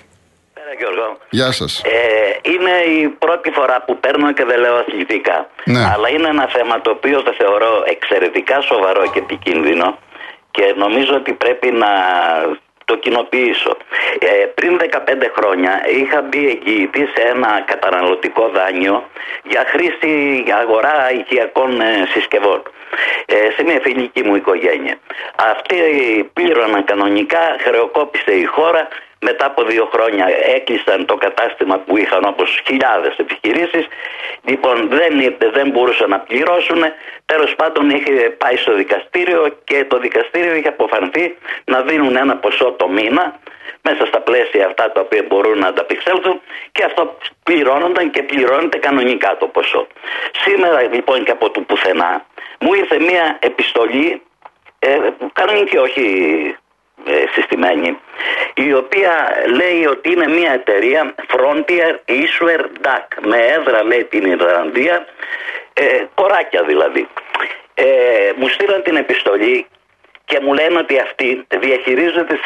Πέρα 0.68 0.80
Γιώργο. 0.80 1.18
Γεια 1.30 1.52
σας. 1.52 1.82
Ε, 1.86 2.52
είναι 2.52 3.00
η 3.00 3.08
πρώτη 3.08 3.52
φορά 3.52 3.84
που 3.86 4.00
παίρνω 4.00 4.32
και 4.34 4.46
δεν 4.46 4.60
λέω 4.60 4.76
αθλητικά. 4.76 5.50
Ναι. 5.66 5.84
Αλλά 5.94 6.10
είναι 6.10 6.28
ένα 6.28 6.48
θέμα 6.48 6.82
το 6.82 6.90
οποίο 6.90 7.22
το 7.22 7.34
θεωρώ 7.38 7.84
εξαιρετικά 7.86 8.62
σοβαρό 8.62 9.04
και 9.14 9.20
επικίνδυνο 9.20 9.98
και 10.52 10.74
νομίζω 10.78 11.14
ότι 11.16 11.34
πρέπει 11.34 11.72
να 11.72 11.92
το 12.86 12.96
κοινοποιήσω. 12.98 13.78
Ε, 14.20 14.46
πριν 14.46 14.80
15 14.82 15.32
χρόνια 15.38 15.72
είχα 16.02 16.22
μπει 16.22 16.48
εγγυητή 16.48 17.06
σε 17.16 17.22
ένα 17.34 17.64
καταναλωτικό 17.66 18.50
δάνειο 18.50 19.10
για 19.44 19.64
χρήση 19.68 20.42
για 20.46 20.58
αγορά 20.58 21.12
οικιακών 21.12 21.82
ε, 21.82 22.08
συσκευών 22.14 22.62
ε, 22.66 22.77
σε 23.56 23.64
μια 23.64 23.80
φιλική 23.84 24.24
μου 24.24 24.36
οικογένεια. 24.36 24.96
Αυτοί 25.36 25.76
πλήρωναν 26.34 26.84
κανονικά, 26.84 27.56
χρεοκόπησε 27.60 28.32
η 28.32 28.44
χώρα 28.44 28.88
μετά 29.20 29.46
από 29.46 29.64
δύο 29.64 29.90
χρόνια 29.94 30.26
έκλεισαν 30.56 31.06
το 31.06 31.16
κατάστημα 31.16 31.78
που 31.78 31.98
είχαν 31.98 32.24
όπως 32.26 32.62
χιλιάδες 32.66 33.16
επιχειρήσεις 33.18 33.88
λοιπόν 34.44 34.90
δεν, 34.90 35.36
δεν 35.52 35.70
μπορούσαν 35.70 36.10
να 36.10 36.20
πληρώσουν 36.20 36.84
τέλος 37.26 37.56
πάντων 37.56 37.90
είχε 37.90 38.12
πάει 38.12 38.58
στο 38.58 38.76
δικαστήριο 38.76 39.58
και 39.64 39.86
το 39.86 39.98
δικαστήριο 40.00 40.54
είχε 40.56 40.68
αποφανθεί 40.68 41.38
να 41.66 41.82
δίνουν 41.82 42.16
ένα 42.16 42.38
ποσό 42.38 42.72
το 42.72 42.88
μήνα 42.88 43.40
μέσα 43.82 44.06
στα 44.06 44.20
πλαίσια 44.22 44.66
αυτά 44.66 44.92
τα 44.92 45.02
οποία 45.02 45.24
μπορούν 45.28 45.58
να 45.60 45.68
ανταπεξέλθουν 45.68 46.42
και 46.72 46.84
αυτό 46.84 47.18
πληρώνονταν 47.44 48.12
και 48.12 48.24
πληρώνεται 48.24 48.78
κανονικά 48.78 49.38
το 49.38 49.48
ποσό. 49.48 49.88
Σήμερα 50.44 50.82
λοιπόν 50.82 51.24
και 51.24 51.32
από 51.32 51.50
το 51.50 51.62
πουθενά 51.62 52.26
μου 52.60 52.74
ήρθε 52.74 53.00
μια 53.00 53.38
επιστολή 53.42 54.22
ε, 54.80 54.98
κανονική 55.34 55.78
όχι 55.78 56.06
ε, 57.06 57.24
συστημένη 57.32 57.98
η 58.54 58.74
οποία 58.74 59.32
λέει 59.48 59.86
ότι 59.86 60.12
είναι 60.12 60.28
μια 60.28 60.52
εταιρεία 60.52 61.16
Frontier 61.28 61.96
Issuer 62.08 62.62
DAC 62.82 63.08
με 63.22 63.38
έδρα 63.38 63.84
λέει 63.84 64.04
την 64.04 64.26
Ιρλανδία 64.26 65.06
ε, 65.74 66.06
κοράκια 66.14 66.64
δηλαδή 66.64 67.08
ε, 67.74 68.32
μου 68.36 68.48
στείλαν 68.48 68.84
την 68.84 68.96
επιστολή 68.96 69.68
και 70.26 70.40
μου 70.40 70.54
λένε 70.54 70.78
ότι 70.78 71.00
αυτοί 71.00 71.46
διαχειρίζονται 71.60 72.34
τις 72.34 72.42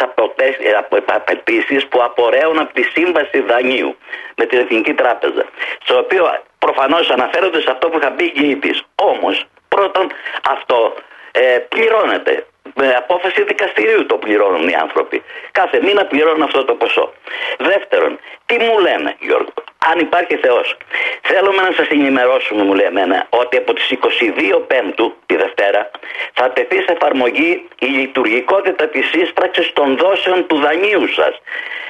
απαιτήσεις 1.05 1.87
που 1.87 2.03
απορρέουν 2.03 2.59
από 2.59 2.73
τη 2.73 2.83
σύμβαση 2.83 3.39
δανείου 3.39 3.95
με 4.35 4.45
την 4.45 4.59
Εθνική 4.59 4.93
Τράπεζα. 4.93 5.45
Στο 5.83 5.97
οποίο 5.97 6.23
προφανώς 6.59 7.09
αναφέρονται 7.09 7.61
σε 7.61 7.71
αυτό 7.71 7.89
που 7.89 7.97
είχα 7.97 8.09
μπει 8.09 8.33
εγγυητή. 8.35 8.81
Όμως, 8.95 9.45
πρώτον, 9.75 10.05
αυτό 10.49 10.93
ε, 11.31 11.57
πληρώνεται. 11.73 12.45
Με 12.75 12.87
απόφαση 13.03 13.43
δικαστηρίου 13.43 14.05
το 14.05 14.15
πληρώνουν 14.15 14.67
οι 14.67 14.75
άνθρωποι. 14.75 15.23
Κάθε 15.51 15.77
μήνα 15.81 16.05
πληρώνουν 16.05 16.41
αυτό 16.41 16.65
το 16.65 16.73
ποσό. 16.73 17.13
Δεύτερον, 17.57 18.19
τι 18.45 18.57
μου 18.57 18.79
λένε, 18.79 19.15
Γιώργο, 19.19 19.53
αν 19.91 19.99
υπάρχει 19.99 20.35
Θεός. 20.35 20.77
Θέλουμε 21.21 21.61
να 21.61 21.71
σας 21.71 21.87
ενημερώσουμε, 21.87 22.63
μου 22.63 22.73
λέει 22.73 22.85
εμένα, 22.85 23.27
ότι 23.29 23.57
από 23.57 23.73
τις 23.73 23.91
22 23.91 24.61
Πέμπτου, 24.67 25.15
τη 25.25 25.35
Δευτέρα, 25.35 25.91
θα 26.33 26.51
τεθεί 26.51 26.75
σε 26.75 26.91
εφαρμογή 26.91 27.67
η 27.79 27.85
λειτουργικότητα 27.85 28.87
της 28.87 29.05
σύσπραξης 29.09 29.73
των 29.73 29.97
δόσεων 29.97 30.47
του 30.47 30.57
δανείου 30.59 31.07
σας 31.07 31.41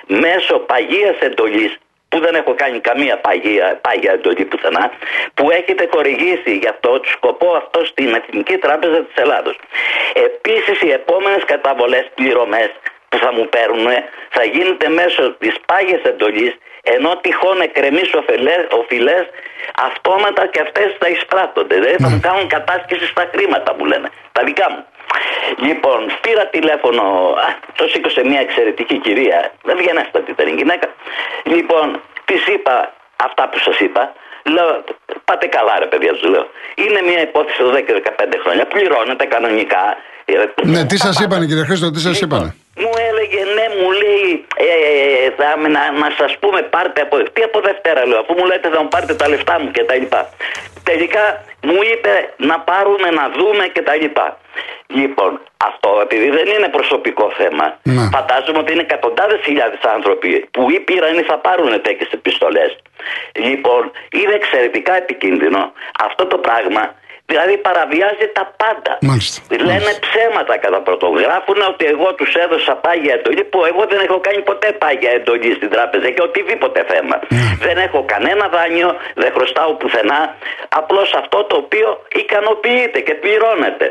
μέσω 0.07 0.59
παγίας 0.59 1.17
εντολής 1.19 1.77
που 2.11 2.19
δεν 2.19 2.35
έχω 2.35 2.53
κάνει 2.61 2.79
καμία 2.79 3.15
πάγια, 3.25 3.79
πάγια 3.85 4.11
εντολή 4.11 4.45
πουθενά, 4.45 4.91
που 5.33 5.51
έχετε 5.51 5.83
χορηγήσει 5.93 6.51
για 6.61 6.69
αυτό 6.69 6.99
το 6.99 7.09
σκοπό 7.17 7.49
αυτό 7.61 7.85
στην 7.85 8.09
Εθνική 8.19 8.57
Τράπεζα 8.57 8.99
της 9.07 9.15
Ελλάδος. 9.23 9.55
Επίσης, 10.13 10.81
οι 10.81 10.91
επόμενες 10.91 11.43
καταβολές 11.45 12.05
πληρωμές 12.15 12.69
που 13.09 13.17
θα 13.17 13.33
μου 13.33 13.45
παίρνουν 13.49 13.87
θα 14.29 14.43
γίνεται 14.43 14.87
μέσω 14.89 15.21
της 15.31 15.55
πάγιας 15.65 16.01
εντολής 16.01 16.53
ενώ 16.83 17.17
τυχόν 17.21 17.61
εκκρεμείς 17.61 18.09
οφειλέ 18.79 19.27
αυτόματα 19.75 20.47
και 20.47 20.61
αυτές 20.61 20.95
θα 20.99 21.07
εισπράττονται. 21.09 21.75
Δηλαδή 21.75 21.97
θα 22.03 22.09
μου 22.09 22.19
ναι. 22.21 22.27
κάνουν 22.27 22.47
κατάσχεση 22.47 23.05
στα 23.05 23.29
χρήματα 23.33 23.73
που 23.75 23.85
λένε. 23.85 24.09
Τα 24.31 24.43
δικά 24.43 24.67
μου. 24.71 24.85
Λοιπόν, 25.67 25.99
πήρα 26.21 26.45
τηλέφωνο, 26.47 27.03
το 27.75 27.87
σήκωσε 27.87 28.21
μια 28.25 28.39
εξαιρετική 28.39 28.97
κυρία, 28.97 29.51
δεν 29.63 29.77
βγαίνεστατη 29.77 30.31
ήταν 30.31 30.47
η 30.47 30.55
γυναίκα. 30.59 30.87
Λοιπόν, 31.43 32.01
της 32.25 32.47
είπα 32.47 32.93
αυτά 33.15 33.49
που 33.49 33.59
σας 33.59 33.79
είπα. 33.79 34.13
Λέω, 34.53 34.83
πάτε 35.25 35.47
καλά 35.47 35.79
ρε 35.79 35.85
παιδιά 35.85 36.11
τους 36.13 36.23
λέω. 36.33 36.45
Είναι 36.75 37.01
μια 37.09 37.21
υπόθεση 37.21 37.57
εδώ 37.61 37.71
10-15 37.71 37.77
χρόνια, 38.43 38.65
πληρώνεται 38.65 39.25
κανονικά. 39.25 39.97
Ναι, 40.63 40.85
τι 40.85 40.97
σας 40.97 41.19
είπανε 41.19 41.45
κύριε 41.45 41.63
Χρήστο, 41.63 41.91
τι 41.91 41.99
σας 41.99 42.21
λοιπόν, 42.21 42.39
είπανε; 42.39 42.55
Μου 42.83 42.91
έλεγε 43.09 43.41
ναι, 43.55 43.65
μου 43.81 43.91
λέει 43.91 44.45
ε, 44.55 44.71
ε, 45.25 45.31
θα, 45.37 45.67
να, 45.75 45.91
να 45.91 46.09
σας 46.17 46.37
πούμε 46.39 46.61
πάρτε 46.61 47.01
από. 47.01 47.15
Τι 47.33 47.41
από 47.43 47.59
Δευτέρα 47.61 48.05
λέω, 48.07 48.19
αφού 48.19 48.33
μου 48.37 48.45
λέτε 48.45 48.69
θα 48.69 48.81
μου 48.81 48.87
πάρετε 48.87 49.13
τα 49.13 49.27
λεφτά 49.29 49.59
μου 49.59 49.71
και 49.71 49.83
τα 49.83 49.95
λοιπά. 49.95 50.29
Τελικά 50.83 51.43
μου 51.61 51.79
είπε 51.93 52.13
να 52.37 52.59
πάρουμε 52.59 53.09
να 53.19 53.29
δούμε 53.37 53.63
και 53.73 53.81
τα 53.81 53.95
λοιπά. 53.95 54.37
Λοιπόν, 54.93 55.39
αυτό 55.57 55.89
επειδή 56.03 56.29
δεν 56.29 56.47
είναι 56.55 56.69
προσωπικό 56.77 57.31
θέμα, 57.39 57.65
ναι. 57.83 58.09
φαντάζομαι 58.15 58.59
ότι 58.63 58.71
είναι 58.73 58.85
εκατοντάδες 58.89 59.39
χιλιάδες 59.43 59.79
άνθρωποι 59.95 60.47
που 60.51 60.69
ή 60.69 60.79
πήραν 60.79 61.17
ή 61.17 61.23
θα 61.31 61.37
πάρουν 61.37 61.81
τέτοιες 61.81 62.09
επιστολές. 62.11 62.69
Λοιπόν, 63.35 63.91
είναι 64.19 64.33
εξαιρετικά 64.33 64.93
επικίνδυνο 65.03 65.71
αυτό 66.05 66.25
το 66.25 66.37
πράγμα 66.37 66.83
Δηλαδή 67.31 67.55
παραβιάζει 67.67 68.27
τα 68.37 68.43
πάντα. 68.61 68.91
Μάλιστα. 69.09 69.37
Λένε 69.69 69.91
ψέματα 70.05 70.53
κατά 70.63 70.79
πρώτον. 70.87 71.09
Γράφουν 71.25 71.59
ότι 71.71 71.85
εγώ 71.93 72.07
τους 72.19 72.31
έδωσα 72.43 72.73
πάγια 72.85 73.13
εντολή 73.17 73.43
που 73.51 73.59
εγώ 73.71 73.83
δεν 73.91 73.99
έχω 74.07 74.19
κάνει 74.27 74.41
ποτέ 74.49 74.69
πάγια 74.81 75.11
εντολή 75.17 75.51
στην 75.59 75.69
τράπεζα 75.75 76.07
και 76.15 76.21
οτιδήποτε 76.29 76.79
θέμα. 76.91 77.15
Ναι. 77.35 77.45
Δεν 77.67 77.77
έχω 77.85 77.99
κανένα 78.13 78.45
δάνειο, 78.55 78.89
δεν 79.21 79.31
χρωστάω 79.35 79.71
πουθενά. 79.79 80.21
Απλώς 80.79 81.09
αυτό 81.21 81.37
το 81.49 81.55
οποίο 81.63 81.87
ικανοποιείται 82.21 82.99
και 83.07 83.13
πληρώνεται. 83.23 83.87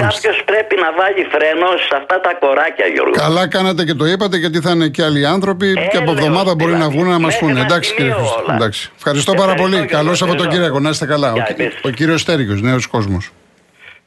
Κάποιος 0.00 0.42
πρέπει 0.44 0.74
να 0.84 0.92
βάλει 0.98 1.22
φρένο 1.32 1.68
σε 1.88 1.94
αυτά 2.00 2.20
τα 2.20 2.32
κοράκια, 2.40 2.86
Γιώργο. 2.86 3.12
Καλά 3.12 3.48
κάνατε 3.48 3.84
και 3.84 3.94
το 3.94 4.04
είπατε, 4.04 4.36
γιατί 4.36 4.60
θα 4.60 4.70
είναι 4.70 4.88
και 4.88 5.02
άλλοι 5.02 5.26
άνθρωποι 5.26 5.88
και 5.90 5.96
από 5.96 6.10
εβδομάδα 6.10 6.54
μπορεί 6.54 6.72
να 6.72 6.88
βγουν 6.90 7.08
να 7.08 7.18
μας 7.18 7.38
πούνε. 7.38 7.60
Εντάξει, 7.60 7.94
κύριε 7.94 8.10
Ευχαριστώ, 8.10 8.90
Ευχαριστώ 8.96 9.32
πάρα 9.34 9.54
πολύ. 9.54 9.86
Καλό 9.86 10.14
Σαββατοκύριακο, 10.14 10.78
να 10.80 10.90
είστε 10.90 11.06
καλά. 11.06 11.32
Ο, 11.32 11.42
ο 11.82 11.90
κύριος 11.90 12.20
Στέρικος, 12.20 12.60
νέος 12.60 12.86
κόσμος. 12.86 13.30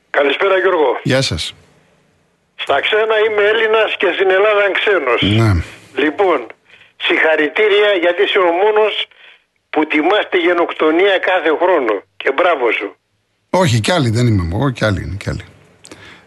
Καλησπέρα, 0.10 0.58
Γιώργο. 0.58 1.00
Γεια 1.04 1.22
σας. 1.22 1.54
Στα 2.56 2.80
ξένα 2.80 3.16
είμαι 3.26 3.44
Έλληνας 3.54 3.96
και 3.98 4.10
στην 4.16 4.30
Ελλάδα 4.30 4.64
ξένος. 4.80 5.22
Ναι. 5.22 5.52
Λοιπόν, 6.04 6.40
συγχαρητήρια 7.06 7.92
γιατί 8.02 8.22
είσαι 8.24 8.40
ο 8.40 8.52
μόνος 8.64 8.94
που 9.70 9.86
τιμάς 9.88 10.26
τη 10.30 10.38
γενοκτονία 10.38 11.18
κάθε 11.30 11.52
χρόνο. 11.62 11.94
Και 12.18 12.32
μπράβο 12.36 12.72
σου. 12.72 12.96
Όχι, 13.50 13.80
κι 13.80 13.92
άλλοι 13.92 14.10
δεν 14.10 14.28
είμαι 14.28 14.50
εγώ, 14.54 14.70
κι 14.70 14.86
άλλοι 14.86 15.02
είναι 15.02 15.18
κι 15.20 15.30
άλλοι. 15.30 15.46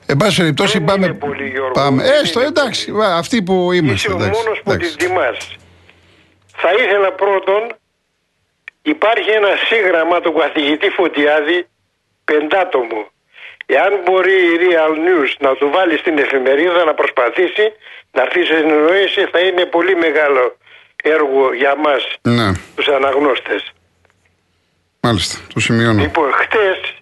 Εν 0.06 0.16
πάση 0.16 0.40
περιπτώσει 0.40 0.80
πάμε. 0.80 1.12
Πολύ, 1.12 1.48
Γιώργο, 1.48 1.72
πάμε. 1.72 2.02
Έστω, 2.22 2.40
εντάξει, 2.40 2.90
πολύ. 2.90 3.04
αυτοί 3.04 3.42
που 3.42 3.72
είμαστε. 3.72 4.08
Είσαι 4.08 4.12
ο 4.12 4.18
μόνος 4.18 4.60
που 4.64 4.76
την 4.76 4.96
τιμά. 4.96 5.30
Θα 6.56 6.72
ήθελα 6.72 7.12
πρώτον, 7.12 7.62
υπάρχει 8.82 9.30
ένα 9.30 9.48
σύγγραμμα 9.68 10.20
του 10.20 10.32
καθηγητή 10.32 10.88
Φωτιάδη, 10.88 11.68
πεντάτομο. 12.24 13.10
Εάν 13.66 13.92
μπορεί 14.04 14.32
η 14.32 14.58
Real 14.60 14.94
News 15.06 15.30
να 15.38 15.54
του 15.54 15.70
βάλει 15.70 15.98
στην 15.98 16.18
εφημερίδα 16.18 16.84
να 16.84 16.94
προσπαθήσει 16.94 17.72
να 18.12 18.22
έρθει 18.22 18.44
σε 18.44 18.56
συνεννόηση, 18.56 19.28
θα 19.32 19.38
είναι 19.38 19.64
πολύ 19.64 19.96
μεγάλο 19.96 20.56
έργο 21.02 21.54
για 21.54 21.76
μας 21.76 22.02
ναι. 22.22 22.52
τους 22.74 22.88
αναγνώστες. 22.88 23.72
Μάλιστα, 25.00 25.38
το 25.54 25.60
σημειώνω. 25.60 26.00
Λοιπόν, 26.00 26.32
χτες 26.32 26.94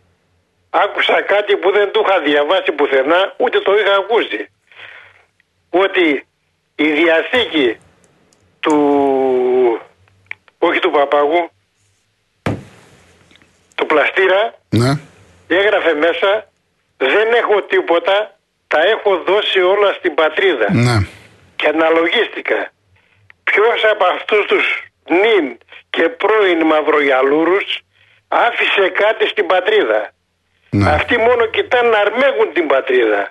άκουσα 0.82 1.22
κάτι 1.22 1.56
που 1.56 1.70
δεν 1.72 1.92
το 1.92 2.04
είχα 2.04 2.20
διαβάσει 2.20 2.72
πουθενά, 2.72 3.34
ούτε 3.36 3.60
το 3.60 3.72
είχα 3.78 3.94
ακούσει. 3.94 4.50
Ότι 5.70 6.26
η 6.74 6.90
διαθήκη 6.92 7.76
του, 8.60 8.76
όχι 10.58 10.78
του 10.78 10.90
παπάγου, 10.90 11.50
του 13.74 13.86
πλαστήρα, 13.86 14.54
ναι. 14.68 14.90
έγραφε 15.46 15.94
μέσα 15.94 16.48
δεν 16.96 17.32
έχω 17.32 17.62
τίποτα, 17.62 18.38
τα 18.66 18.80
έχω 18.80 19.22
δώσει 19.26 19.60
όλα 19.60 19.92
στην 19.92 20.14
πατρίδα. 20.14 20.66
Ναι. 20.70 21.06
Και 21.56 21.68
αναλογίστηκα. 21.68 22.72
Ποιος 23.44 23.84
από 23.92 24.04
αυτούς 24.04 24.46
τους 24.46 24.64
νυν 25.08 25.58
και 25.90 26.08
πρώην 26.08 26.66
μαυρογιαλούρους 26.66 27.80
άφησε 28.28 28.88
κάτι 28.88 29.26
στην 29.28 29.46
πατρίδα; 29.46 30.13
Ναι. 30.78 30.90
Αυτοί 30.90 31.16
μόνο 31.16 31.42
κοιτάνε 31.54 31.88
να 31.88 31.98
αρμέγουν 31.98 32.48
την 32.56 32.66
πατρίδα. 32.66 33.22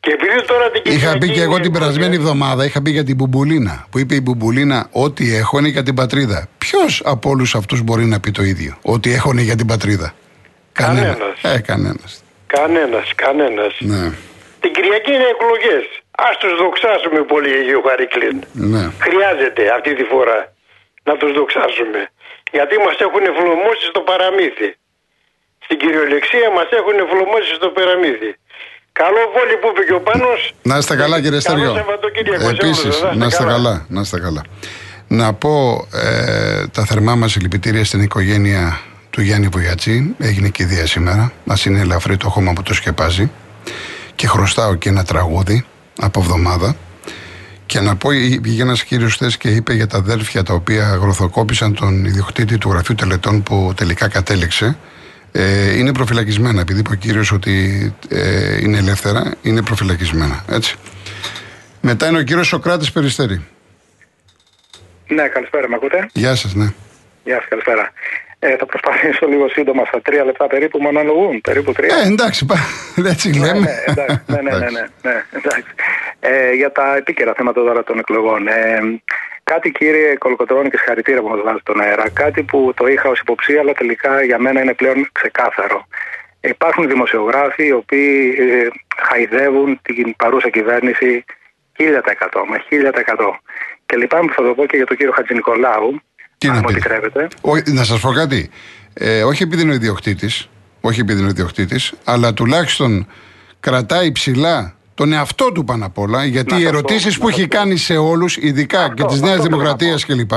Και 0.00 0.10
επειδή 0.12 0.46
τώρα 0.46 0.70
την 0.70 0.82
Είχα 0.84 1.18
πει 1.18 1.30
και 1.30 1.42
εγώ 1.42 1.60
την 1.60 1.72
περασμένη 1.72 2.14
εβδομάδα, 2.16 2.64
είχα 2.64 2.82
πει 2.82 2.90
για 2.90 3.04
την 3.04 3.16
Μπουμπουλίνα. 3.16 3.86
Που 3.90 3.98
είπε 3.98 4.14
η 4.14 4.20
Μπουμπουλίνα, 4.22 4.88
Ό,τι 4.92 5.36
έχω 5.36 5.58
είναι 5.58 5.68
για 5.68 5.82
την 5.82 5.94
πατρίδα. 5.94 6.48
Ποιος 6.58 7.02
από 7.04 7.30
όλους 7.30 7.54
αυτούς 7.54 7.82
μπορεί 7.82 8.04
να 8.04 8.20
πει 8.20 8.30
το 8.30 8.42
ίδιο, 8.42 8.78
Ότι 8.82 9.12
έχω 9.12 9.30
είναι 9.32 9.42
για 9.42 9.56
την 9.56 9.66
πατρίδα. 9.66 10.14
Κανένα. 10.72 11.16
Ε, 11.42 11.58
κανένας. 11.70 12.22
Κανένας, 12.46 13.14
κανένας. 13.14 13.74
Ναι. 13.78 14.04
Την 14.60 14.72
Κυριακή 14.72 15.12
είναι 15.12 15.28
εκλογές. 15.34 15.84
Α 16.26 16.28
τους 16.40 16.52
δοξάσουμε 16.62 17.20
πολύ, 17.32 17.50
Αγίου 17.60 17.82
Χαρικλίν. 17.88 18.36
Ναι. 18.72 18.82
Χρειάζεται 19.06 19.62
αυτή 19.76 19.94
τη 19.98 20.04
φορά 20.12 20.38
να 21.08 21.16
τους 21.16 21.32
δοξάσουμε. 21.38 22.00
Γιατί 22.56 22.74
μας 22.84 22.96
έχουν 23.06 23.22
ευλομώσει 23.32 23.84
στο 23.92 24.00
παραμύθι. 24.10 24.68
Στην 25.70 25.80
κυριολεξία 25.80 26.48
μας 26.56 26.68
έχουν 26.78 26.96
ευλομώσει 27.04 27.50
στο 27.58 27.68
παραμύθι. 27.68 28.30
Καλό 29.00 29.22
βόλι 29.34 29.56
που 29.60 29.68
είπε 29.70 29.82
και 29.88 29.96
ο 30.00 30.00
Πάνος. 30.00 30.40
Να 30.62 30.76
είστε 30.76 30.96
καλά 30.96 31.20
κύριε 31.20 31.40
Στέριο. 31.40 31.72
Επίσης, 32.50 33.04
να 33.14 33.26
είστε 33.26 33.44
καλά. 33.44 33.86
Να 33.88 34.00
είστε 34.00 34.20
καλά. 34.20 34.42
Να 35.08 35.32
πω 35.32 35.86
ε, 35.92 36.66
τα 36.66 36.84
θερμά 36.84 37.14
μας 37.14 37.30
συλληπιτήρια 37.32 37.84
στην 37.84 38.00
οικογένεια 38.02 38.80
του 39.10 39.20
Γιάννη 39.20 39.48
Βουγιατζή. 39.48 40.14
Έγινε 40.18 40.48
και 40.48 40.62
ιδέα 40.62 40.86
σήμερα. 40.86 41.32
Μας 41.44 41.64
είναι 41.64 41.80
ελαφρύ 41.80 42.16
το 42.16 42.28
χώμα 42.28 42.52
που 42.52 42.62
το 42.62 42.74
σκεπάζει. 42.74 43.30
Και 44.14 44.26
χρωστάω 44.26 44.74
και 44.74 44.88
ένα 44.88 45.04
τραγούδι 45.04 45.64
από 46.00 46.20
εβδομάδα. 46.20 46.76
Και 47.66 47.80
να 47.80 47.96
πω, 47.96 48.10
πήγε 48.42 48.62
ένας 48.62 48.84
κύριος 48.84 49.14
χθες 49.14 49.36
και 49.36 49.48
είπε 49.48 49.72
για 49.72 49.86
τα 49.86 49.96
αδέρφια 49.96 50.42
τα 50.42 50.54
οποία 50.54 50.88
αγροθοκόπησαν 50.88 51.74
τον 51.74 52.04
ιδιοκτήτη 52.04 52.58
του 52.58 52.70
γραφείου 52.70 52.94
τελετών 52.94 53.42
που 53.42 53.72
τελικά 53.76 54.08
κατέληξε. 54.08 54.76
Ε, 55.32 55.78
είναι 55.78 55.92
προφυλακισμένα. 55.92 56.60
Επειδή 56.60 56.80
είπε 56.80 56.90
ο 56.92 56.94
κύριος 56.94 57.32
ότι 57.32 57.94
ε, 58.08 58.58
είναι 58.62 58.78
ελεύθερα, 58.78 59.34
είναι 59.42 59.62
προφυλακισμένα. 59.62 60.44
Έτσι. 60.50 60.76
Μετά 61.80 62.08
είναι 62.08 62.18
ο 62.18 62.22
κύριος 62.22 62.46
Σοκράτης 62.46 62.92
Περιστέρη. 62.92 63.46
Ναι, 65.08 65.28
καλησπέρα, 65.28 65.68
με 65.68 65.74
ακούτε; 65.74 66.08
Γεια 66.12 66.34
σας, 66.34 66.54
ναι. 66.54 66.72
Γεια 67.24 67.36
σας, 67.36 67.48
καλησπέρα. 67.48 67.92
Ε, 68.38 68.56
θα 68.56 68.66
προσπαθήσω 68.66 69.26
λίγο 69.26 69.48
σύντομα 69.48 69.84
στα 69.84 70.00
τρία 70.02 70.24
λεπτά 70.24 70.46
περίπου 70.46 70.78
μου 70.80 70.88
αναλογούν. 70.88 71.40
Περίπου 71.40 71.72
τρία. 71.72 71.96
Ε, 71.96 72.06
εντάξει, 72.06 72.46
έτσι 73.12 73.30
ναι, 73.30 73.46
λέμε. 73.46 73.58
Ναι, 73.58 73.74
εντάξει, 73.86 74.22
ναι, 74.26 74.40
ναι, 74.40 74.50
ναι, 74.50 74.70
ναι, 74.70 74.86
ναι, 75.02 75.24
εντάξει. 75.30 75.72
Ε, 76.20 76.52
για 76.52 76.72
τα 76.72 76.96
επίκαιρα 76.96 77.32
θέματα 77.36 77.60
τώρα 77.60 77.84
των 77.84 77.98
εκλογών. 77.98 78.48
Ε, 78.48 78.78
κάτι 79.52 79.70
κύριε 79.70 80.16
Κολοκοτρώνη 80.24 80.68
και 80.70 80.76
συγχαρητήρια 80.76 81.20
που 81.22 81.28
μας 81.28 81.40
βάζει 81.44 81.60
στον 81.60 81.80
αέρα. 81.80 82.06
Κάτι 82.22 82.42
που 82.42 82.72
το 82.76 82.86
είχα 82.86 83.08
ως 83.08 83.20
υποψία, 83.20 83.60
αλλά 83.60 83.72
τελικά 83.72 84.22
για 84.22 84.38
μένα 84.38 84.58
είναι 84.62 84.74
πλέον 84.74 85.08
ξεκάθαρο. 85.12 85.78
Υπάρχουν 86.40 86.88
δημοσιογράφοι 86.88 87.64
οι 87.66 87.72
οποίοι 87.72 88.36
ε, 88.38 88.68
χαϊδεύουν 89.06 89.80
την 89.82 90.16
παρούσα 90.16 90.50
κυβέρνηση 90.50 91.24
1000%, 91.78 91.82
με 92.50 92.56
1000%. 92.70 93.30
Και 93.86 93.96
λυπάμαι 93.96 94.26
που 94.26 94.34
θα 94.34 94.42
το 94.42 94.54
πω 94.54 94.66
και 94.66 94.76
για 94.76 94.86
τον 94.86 94.96
κύριο 94.96 95.12
Χατζη 95.12 95.34
Νικολάου, 95.34 96.00
τι 96.38 96.48
αν 96.48 96.54
να 96.54 96.60
μου 96.60 96.68
επιτρέπετε. 96.70 97.28
να 97.64 97.84
σας 97.84 98.00
πω 98.00 98.10
κάτι. 98.12 98.50
Ε, 98.94 99.22
όχι 99.22 99.42
επειδή 99.42 99.62
είναι 99.62 99.72
ο 99.72 99.74
ιδιοκτήτης, 99.74 100.48
όχι 100.80 101.00
επειδή 101.00 101.18
είναι 101.18 101.28
ο 101.28 101.30
ιδιοκτήτης, 101.30 101.94
αλλά 102.04 102.32
τουλάχιστον 102.32 103.06
κρατάει 103.60 104.12
ψηλά 104.12 104.77
τον 104.98 105.12
εαυτό 105.12 105.52
του 105.52 105.64
πάνω 105.64 105.86
απ' 105.86 105.98
όλα, 105.98 106.24
γιατί 106.24 106.54
οι 106.60 106.66
ερωτήσεις 106.66 107.18
που 107.18 107.28
έχει 107.28 107.48
κάνει 107.48 107.76
σε 107.76 107.96
όλους, 107.96 108.36
ειδικά 108.36 108.80
αυτό, 108.80 108.94
και 108.94 109.04
της 109.04 109.20
Νέας 109.20 109.40
Δημοκρατίας 109.40 110.06
κλπ. 110.06 110.32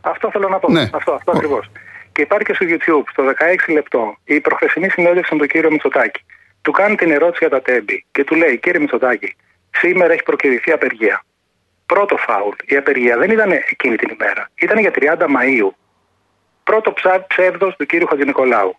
Αυτό 0.00 0.30
θέλω 0.32 0.48
να 0.48 0.58
πω. 0.58 0.72
Ναι. 0.72 0.86
Αυτό, 0.92 1.12
αυτό 1.12 1.30
ακριβώς. 1.34 1.70
Και 2.12 2.22
υπάρχει 2.22 2.44
και 2.44 2.54
στο 2.54 2.66
YouTube, 2.68 3.06
στο 3.10 3.22
16 3.24 3.72
λεπτό, 3.72 4.16
η 4.24 4.40
προχθεσινή 4.40 4.88
συνέντευξη 4.88 5.32
με 5.34 5.38
τον 5.38 5.48
κύριο 5.48 5.70
Μητσοτάκη. 5.70 6.20
Του 6.62 6.70
κάνει 6.70 6.94
την 6.94 7.10
ερώτηση 7.10 7.38
για 7.44 7.48
τα 7.48 7.62
τέμπη 7.62 8.04
και 8.12 8.24
του 8.24 8.34
λέει: 8.34 8.58
Κύριε 8.58 8.80
Μητσοτάκη, 8.80 9.36
σήμερα 9.70 10.12
έχει 10.12 10.22
προκυρηθεί 10.22 10.70
απεργία. 10.72 11.24
Πρώτο 11.86 12.16
φάουλ. 12.16 12.54
Η 12.64 12.76
απεργία 12.76 13.16
δεν 13.16 13.30
ήταν 13.30 13.50
εκείνη 13.70 13.96
την 13.96 14.08
ημέρα. 14.18 14.50
Ήταν 14.54 14.78
για 14.78 14.92
30 14.94 15.26
Μαου. 15.28 15.74
Πρώτο 16.64 16.92
ψεύδο 17.28 17.74
του 17.78 17.86
κύριου 17.86 18.06
Χατζηνικολάου. 18.06 18.76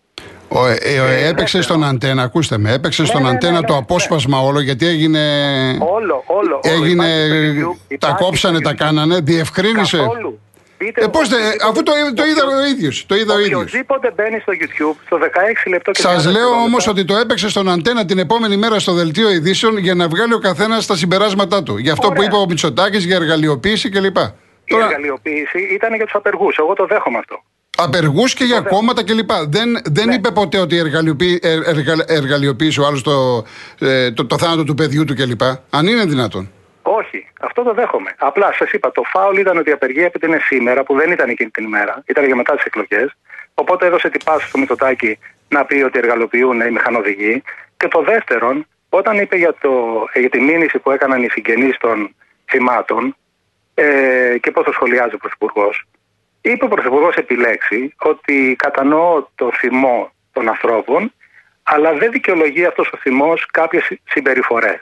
Ο, 0.47 0.67
ε, 0.67 0.77
ε, 0.81 1.27
έπαιξε 1.27 1.61
στον 1.61 1.83
αντένα, 1.83 2.23
ακούστε 2.23 2.57
με, 2.57 2.73
έπαιξε 2.73 3.01
Ναι, 3.01 3.07
στον 3.07 3.21
ναι, 3.21 3.29
αντένα 3.29 3.59
ναι, 3.59 3.65
το 3.67 3.73
ναι, 3.73 3.79
απόσπασμα 3.79 4.39
όλο 4.39 4.59
γιατί 4.59 4.85
έγινε. 4.87 5.19
Όλο, 5.79 6.23
όλο. 6.25 6.25
όλο. 6.25 6.59
Έγινε. 6.63 7.05
Υπάρχει 7.05 7.59
στο 7.61 7.69
YouTube, 7.71 7.77
Τα 7.87 7.93
υπάρχει 8.07 8.23
κόψανε, 8.23 8.55
στο 8.57 8.63
τα 8.63 8.71
YouTube. 8.71 8.77
κάνανε, 8.77 9.19
διευκρίνησε. 9.19 9.97
Καθόλου. 9.97 10.39
Πείτε 10.77 11.01
Ε, 11.01 11.03
μου, 11.05 11.09
πώς, 11.11 11.29
δεν- 11.29 11.39
οποιοδήποτε- 11.39 11.69
αφού 11.69 11.83
το, 11.83 11.91
το 12.15 12.25
είδα 12.25 12.43
ο 12.61 12.65
ίδιος. 12.65 13.05
Το 13.07 13.15
είδα 13.15 13.33
ο 13.33 13.39
ίδιος. 13.39 13.61
Οποιοδήποτε 13.61 14.11
μπαίνει 14.15 14.39
στο 14.39 14.53
YouTube 14.61 14.97
στο 15.05 15.17
16 15.17 15.69
λεπτό 15.69 15.91
και 15.91 16.01
Σας 16.01 16.11
30 16.11 16.15
λέω 16.15 16.31
δευτερόλεπτα, 16.31 16.63
όμως 16.63 16.87
ότι 16.87 17.05
το 17.05 17.15
έπαιξε 17.15 17.49
στον 17.49 17.69
αντένα 17.69 18.05
την 18.05 18.17
επόμενη 18.19 18.57
μέρα 18.57 18.79
στο 18.79 18.93
δελτίο 18.93 19.29
ειδήσεων 19.31 19.77
για 19.77 19.95
να 19.95 20.07
βγάλει 20.07 20.33
ο 20.33 20.39
καθένας 20.39 20.85
τα 20.85 20.95
συμπεράσματά 20.95 21.63
του. 21.63 21.77
Για 21.77 21.91
αυτό 21.91 22.07
που 22.07 22.13
Ωραία. 22.17 22.25
είπε 22.25 22.35
ο 22.35 22.45
Μητσοτάκης 22.45 23.05
για 23.05 23.15
εργαλειοποίηση 23.15 23.89
κλπ. 23.89 24.17
Η 24.17 24.73
Τώρα, 24.73 24.85
εργαλειοποίηση 24.85 25.59
ήταν 25.73 25.95
για 25.95 26.05
τους 26.05 26.15
απεργούς. 26.15 26.55
Εγώ 26.57 26.73
το 26.73 26.85
δέχομαι 26.85 27.17
αυτό. 27.17 27.43
Απεργούς 27.77 28.33
και 28.33 28.43
για 28.43 28.59
κόμματα 28.61 29.03
κλπ. 29.03 29.31
Δεν, 29.47 29.77
δεν 29.91 30.07
Ναι. 30.07 30.13
είπε 30.13 30.31
ποτέ 30.31 30.57
ότι 30.59 30.77
εργαλειοποιεί, 30.77 31.39
ε, 31.43 31.51
εργα- 31.53 32.05
εργαλειοποίησε 32.07 32.81
ο 32.81 32.85
άλλος 32.85 33.01
το, 33.03 33.45
ε, 33.79 34.11
το, 34.11 34.25
το 34.25 34.37
θάνατο 34.37 34.63
του 34.63 34.73
παιδιού 34.73 35.03
του 35.05 35.15
κλπ. 35.15 35.41
Αν 35.69 35.87
είναι 35.87 36.05
δυνατόν. 36.05 36.51
Όχι, 36.81 37.27
αυτό 37.41 37.63
το 37.63 37.73
δέχομαι. 37.73 38.15
Απλά 38.17 38.53
σας 38.57 38.71
είπα, 38.71 38.91
το 38.91 39.01
φάουλ 39.13 39.37
ήταν 39.37 39.57
ότι 39.57 39.69
η 39.69 39.73
απεργία 39.73 40.05
έπεται 40.05 40.27
είναι 40.27 40.39
σήμερα, 40.45 40.83
που 40.83 40.95
δεν 40.95 41.11
ήταν 41.11 41.29
εκείνη 41.29 41.49
την 41.49 41.63
ημέρα, 41.65 42.03
ήταν 42.07 42.25
για 42.25 42.35
μετά 42.35 42.55
τις 42.55 42.63
εκλογές. 42.65 43.15
Οπότε 43.53 43.85
έδωσε 43.85 44.09
την 44.09 44.21
πάση 44.23 44.47
στο 44.47 44.57
Μητσοτάκη 44.57 45.19
να 45.49 45.65
πει 45.65 45.81
ότι 45.81 45.97
εργαλοποιούν 45.99 46.59
οι 46.61 46.71
μηχανοδηγοί. 46.71 47.43
Και 47.77 47.87
το 47.87 48.01
δεύτερον, 48.03 48.67
όταν 48.89 49.19
είπε 49.19 49.35
για, 49.35 49.53
το, 49.61 49.69
ε, 50.13 50.19
για 50.19 50.29
τη 50.29 50.39
μήνυση 50.39 50.79
που 50.79 50.91
έκαναν 50.91 51.23
οι 51.23 51.29
συγγενείς 51.29 51.77
των 51.77 52.15
θυμάτων 52.45 53.15
ε, 53.73 53.85
και 54.41 54.51
πώς 54.51 54.63
το 54.65 54.71
σχολιάζει 54.71 55.15
ο 55.15 55.17
Πρωθυπουργός, 55.17 55.85
είπε 56.49 56.65
ο 56.65 56.67
Πρωθυπουργός 56.67 57.15
επιλέξει 57.15 57.93
ότι 57.97 58.55
κατανοώ 58.57 59.27
το 59.35 59.51
θυμό 59.53 60.11
των 60.31 60.47
ανθρώπων, 60.49 61.13
αλλά 61.63 61.93
δεν 61.93 62.11
δικαιολογεί 62.11 62.65
αυτός 62.65 62.89
ο 62.93 62.97
θυμός 62.97 63.45
κάποιες 63.51 63.91
συμπεριφορές. 64.09 64.79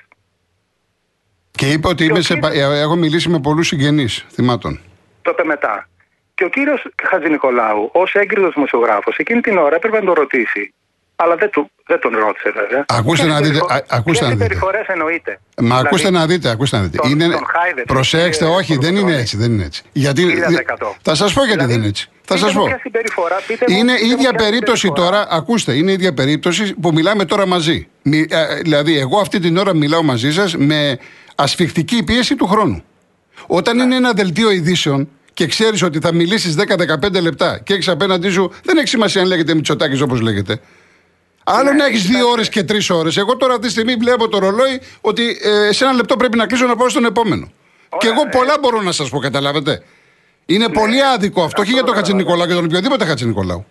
Και 1.51 1.71
είπε 1.71 1.87
ότι 1.87 2.03
είμαι 2.05 2.21
σε, 2.21 2.35
πα- 2.35 2.53
ε, 2.53 2.79
έχω 2.79 2.95
μιλήσει 2.95 3.29
με 3.29 3.39
πολλούς 3.39 3.67
συγγενείς 3.67 4.25
θυμάτων. 4.29 4.79
Το 5.21 5.31
είπε 5.31 5.43
μετά. 5.43 5.89
Και 6.35 6.43
ο 6.43 6.49
κύριος 6.49 6.85
Χατζη 7.03 7.29
Νικολάου, 7.29 7.89
ως 7.93 8.13
έγκριτος 8.13 8.53
δημοσιογράφος, 8.53 9.17
εκείνη 9.17 9.41
την 9.41 9.57
ώρα 9.57 9.75
έπρεπε 9.75 9.99
να 9.99 10.05
τον 10.05 10.13
ρωτήσει. 10.13 10.73
Αλλά 11.15 11.35
δεν, 11.35 11.49
του, 11.49 11.71
δεν 11.87 11.99
τον 11.99 12.11
ρώτησε, 12.17 12.51
βέβαια. 12.55 12.85
Ακούστε 12.87 13.25
να 13.25 13.41
δείτε, 13.41 13.57
α- 13.67 13.83
ακούστε 13.89 14.23
να 14.23 14.29
δείτε. 14.31 14.43
συμπεριφορέ 14.43 14.81
εννοείται. 14.87 15.39
Μα 15.61 15.75
ακούστε 15.77 16.07
Δηλαδή, 16.07 16.15
να 16.15 16.25
δείτε, 16.33 16.49
ακούστε 16.49 16.77
να 16.77 16.83
δείτε. 16.83 16.97
τον- 16.97 17.11
είναι... 17.11 17.27
τον 17.27 17.45
χάιδεψε, 17.55 17.93
Προσέξτε, 17.93 18.43
κύριε 18.43 18.59
όχι, 18.59 18.71
δεν 18.73 18.79
είναι 18.81 18.89
Κολοκοτρώνη. 18.89 19.21
έτσι. 19.21 19.37
Δεν 19.37 19.51
είναι 19.53 19.63
έτσι. 19.63 19.83
Γιατί... 19.91 20.21
Χίλια 20.21 20.47
δεκατό. 20.49 20.95
Θα 21.01 21.15
σας 21.15 21.33
πω 21.33 21.39
γιατί 21.45 21.51
Δηλαδή, 21.51 21.71
δεν 21.71 21.79
είναι 21.79 21.87
έτσι. 21.89 22.07
Θα 22.25 22.33
πείτε 22.33 22.45
σας 22.45 22.53
μου 22.55 22.59
πω. 22.61 22.65
ποια 22.67 22.79
συμπεριφορά, 22.81 23.35
πείτε 23.47 23.65
μου- 23.67 23.77
Είναι 23.77 23.91
πείτε 23.93 24.05
η 24.05 24.07
μου 24.07 24.13
ίδια 24.13 24.29
ποια 24.29 24.43
περίπτωση 24.45 24.77
συμπεριφορά. 24.87 25.11
τώρα, 25.25 25.27
ακούστε, 25.31 25.73
είναι 25.73 25.91
η 25.91 25.93
ίδια 25.93 26.13
περίπτωση 26.13 26.73
που 26.73 26.91
μιλάμε 26.93 27.25
τώρα 27.25 27.45
μαζί. 27.47 27.87
Μι- 28.01 28.33
ε, 28.33 28.55
δηλαδή, 28.61 28.97
εγώ 28.99 29.19
αυτή 29.19 29.39
την 29.39 29.57
ώρα 29.57 29.73
μιλάω 29.75 30.03
μαζί 30.03 30.31
σας 30.33 30.55
με 30.57 30.97
ασφιχτική 31.35 32.03
πίεση 32.03 32.35
του 32.35 32.47
χρόνου. 32.47 32.83
Όταν 33.47 33.79
είναι 33.79 33.95
ένα 33.95 34.13
δελτίο 34.13 34.51
ειδήσεων 34.51 35.09
και 35.33 35.47
ξέρεις 35.47 35.81
ότι 35.83 35.99
θα 35.99 36.13
μιλήσεις 36.13 36.55
10-15 36.55 37.21
λεπτά 37.21 37.59
και 37.63 37.73
έχεις 37.73 37.87
απέναντί 37.87 38.29
σου, 38.29 38.51
δεν 38.63 38.77
έχει 38.77 38.87
σημασία 38.87 39.21
αν 39.21 39.27
λέγεται 39.27 39.53
Μητσοτάκης 39.53 40.01
όπως 40.01 40.19
λέγεται. 40.21 40.59
Άλλο 41.43 41.71
Ναι, 41.71 41.77
να 41.77 41.85
έχεις 41.85 42.03
δύο 42.05 42.27
ώρες 42.29 42.49
και 42.49 42.63
τρεις 42.63 42.89
ώρες. 42.89 43.17
Εγώ 43.17 43.37
τώρα 43.37 43.53
αυτή 43.53 43.65
τη 43.65 43.71
στιγμή 43.71 43.93
βλέπω 43.95 44.27
το 44.27 44.37
ρολόι 44.39 44.81
ότι 45.01 45.37
ε, 45.43 45.71
σε 45.71 45.83
ένα 45.83 45.93
λεπτό 45.93 46.15
πρέπει 46.17 46.37
να 46.37 46.45
κλείσω 46.47 46.65
να 46.67 46.75
πάω 46.75 46.89
στον 46.89 47.05
επόμενο. 47.05 47.51
και 47.97 48.07
εγώ 48.07 48.25
πολλά 48.31 48.53
μπορώ 48.61 48.81
να 48.81 48.91
σας 48.91 49.09
πω, 49.09 49.19
καταλάβετε. 49.19 49.83
Είναι 50.45 50.69
πολύ 50.69 51.03
άδικο 51.03 51.43
αυτό, 51.43 51.61
όχι 51.61 51.71
για 51.71 51.83
τον 51.83 51.95
Χατζη 51.95 52.13
Νικολάου 52.13 52.47
και 52.47 52.53
τον 52.53 52.65
οποιοδήποτε 52.65 53.05
Χατζη 53.05 53.25
Νικολάου. 53.25 53.65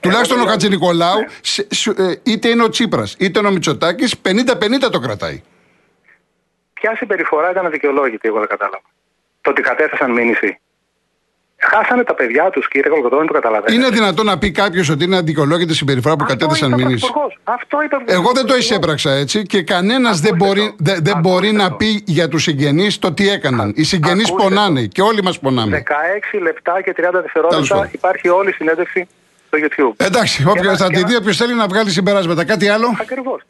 Τουλάχιστον 0.00 0.40
ο 0.40 0.44
Χατζη 0.44 0.68
Νικολάου, 0.68 1.24
σε- 1.40 1.66
σου- 1.74 1.94
ε, 2.00 2.20
είτε 2.22 2.48
είναι 2.48 2.62
ο 2.62 2.68
Τσίπρας 2.68 3.14
είτε 3.18 3.38
είναι 3.38 3.48
ο 3.48 3.50
Μητσοτάκης, 3.50 4.14
50-50 4.22 4.90
το 4.90 4.98
κρατάει. 4.98 5.42
Ποια 6.72 6.96
συμπεριφορά 6.96 7.50
ήταν 7.50 7.66
αδικαιολόγητη, 7.66 8.28
εγώ 8.28 8.38
δεν 8.38 8.48
κατάλαβα. 8.48 8.82
Το 9.40 9.50
ότι 9.50 9.62
κατέθεσαν 9.62 10.10
μήνυση. 10.12 10.58
Χάσανε 11.70 12.04
τα 12.04 12.14
παιδιά 12.14 12.50
τους, 12.50 12.68
κύριε 12.68 12.90
Κολοκοτρώνη, 12.90 13.26
το 13.26 13.32
καταλαβαίνετε. 13.32 13.74
Είναι 13.74 13.88
δυνατόν 13.88 14.26
να 14.26 14.38
πει 14.38 14.50
κάποιος 14.50 14.88
ότι 14.88 15.04
είναι 15.04 15.16
αδικαιολόγητη 15.16 15.74
συμπεριφορά 15.74 16.16
που 16.16 16.24
Αυτό 16.24 16.36
κατέθεσαν 16.36 16.70
είπε 16.72 16.82
ο 16.82 16.84
μήνυση; 16.84 16.98
Πρωθυπουργός. 17.06 17.38
Αυτό 17.44 17.82
είπε 17.84 17.94
ο 17.96 17.98
Εγώ 18.06 18.08
δεν 18.08 18.22
το 18.22 18.30
Πρωθυπουργός. 18.30 18.58
εισέπραξα 18.64 19.10
έτσι 19.12 19.42
και 19.42 19.62
κανένας 19.62 20.20
δεν 20.20 20.34
Ακούστε 20.34 20.46
μπορεί, 20.54 20.66
το. 20.68 20.74
δε- 20.78 20.92
δεν 20.92 21.14
Ακούστε 21.16 21.18
μπορεί 21.28 21.52
να 21.52 21.68
το. 21.68 21.74
πει 21.76 22.02
για 22.06 22.28
τους 22.28 22.42
συγγενείς 22.42 22.98
το 22.98 23.12
τι 23.12 23.28
έκαναν. 23.28 23.72
Οι 23.76 23.82
συγγενείς 23.82 24.28
ακούστε 24.28 24.42
πονάνε 24.48 24.84
και 24.86 25.02
όλοι 25.02 25.22
μας 25.22 25.38
πονάμε. 25.38 25.76
16 25.76 26.38
λεπτά 26.42 26.82
και 26.82 26.92
30 26.92 27.10
Τέλος 27.10 27.22
δευτερόλεπτα 27.22 27.74
πάντων. 27.74 27.90
υπάρχει 27.92 28.28
όλη 28.28 28.48
η 28.48 28.52
συνέντευξη 28.52 29.08
στο 29.46 29.58
YouTube. 29.62 30.04
Εντάξει, 30.06 30.44
όποιος 30.48 30.66
να- 30.66 30.76
θα 30.76 30.86
και 30.86 30.94
τη 30.94 31.00
να- 31.00 31.06
δει, 31.08 31.16
όποιος 31.16 31.36
θέλει 31.36 31.54
να 31.54 31.66
βγάλει 31.66 31.90
συμπεράσματα. 31.90 32.44
Κάτι 32.44 32.68
άλλο; 32.68 32.96
Ακριβώς. 33.00 33.40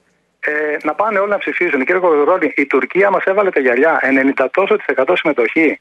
Ε, 0.41 0.51
να 0.83 0.95
πάνε 0.95 1.19
όλοι 1.19 1.31
να 1.31 1.39
ψηφίζουν. 1.39 1.85
Κύριε 1.85 2.01
Κολοκοτρώνη, 2.01 2.53
η 2.57 2.67
Τουρκία 2.67 3.11
μας 3.11 3.25
έβαλε 3.25 3.51
τα 3.51 3.61
γυαλιά. 3.61 3.99
90 4.03 4.49
τόσο 4.51 4.77
της 4.77 4.87
εκατό 4.87 5.17
συμμετοχή. 5.17 5.81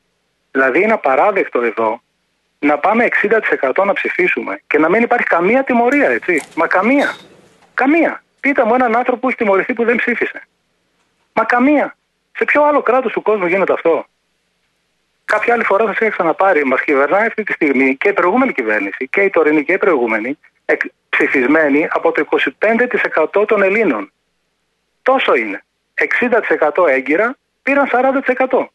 Δηλαδή 0.51 0.81
είναι 0.81 0.93
απαράδεκτο 0.93 1.61
εδώ 1.61 2.01
να 2.65 2.77
πάμε 2.77 3.07
60% 3.21 3.85
να 3.85 3.93
ψηφίσουμε 3.93 4.61
και 4.67 4.77
να 4.77 4.89
μην 4.89 5.01
υπάρχει 5.03 5.25
καμία 5.25 5.63
τιμωρία, 5.63 6.09
έτσι. 6.09 6.41
Μα 6.55 6.67
καμία. 6.67 7.15
Καμία. 7.73 8.23
Πείτε 8.39 8.63
μου 8.63 8.73
έναν 8.73 8.95
άνθρωπο 8.95 9.19
που 9.19 9.27
έχει 9.27 9.37
τιμωρηθεί 9.37 9.73
που 9.73 9.83
δεν 9.85 9.95
ψήφισε. 9.95 10.41
Μα 11.33 11.43
καμία. 11.43 11.95
Σε 12.37 12.45
ποιο 12.45 12.63
άλλο 12.63 12.81
κράτος 12.81 13.11
του 13.11 13.21
κόσμου 13.21 13.45
γίνεται 13.47 13.73
αυτό; 13.73 14.05
Κάποια 15.25 15.53
άλλη 15.53 15.63
φορά 15.63 15.83
θα 15.85 15.89
σας 15.91 15.99
είχα 15.99 16.09
ξαναπάρει. 16.09 16.63
Μας 16.65 16.81
κυβερνάει 16.81 17.25
αυτή 17.27 17.43
τη 17.43 17.51
στιγμή 17.51 17.95
και 17.95 18.09
η 18.09 18.13
προηγούμενη 18.13 18.53
κυβέρνηση 18.53 19.07
και 19.07 19.21
η 19.21 19.29
τωρινή 19.29 19.63
και 19.63 19.73
η 19.73 19.77
προηγούμενη 19.77 20.37
εκ- 20.65 20.85
ψηφισμένη 21.09 21.87
από 21.91 22.11
το 22.11 22.21
25% 22.21 23.45
των 23.47 23.61
Ελλήνων. 23.61 24.11
Τόσο 25.01 25.35
είναι. 25.35 25.63
60% 25.93 26.87
έγκυρα 26.87 27.37
πήραν 27.63 27.87
40%. 27.87 28.71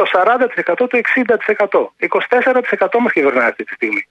Το 0.00 0.06
40% 0.12 0.74
το 0.76 0.86
60%. 0.92 1.92
24% 1.98 2.98
μας 3.02 3.12
κυβερνάει 3.12 3.48
αυτή 3.48 3.64
τη 3.64 3.72
στιγμή. 3.74 4.02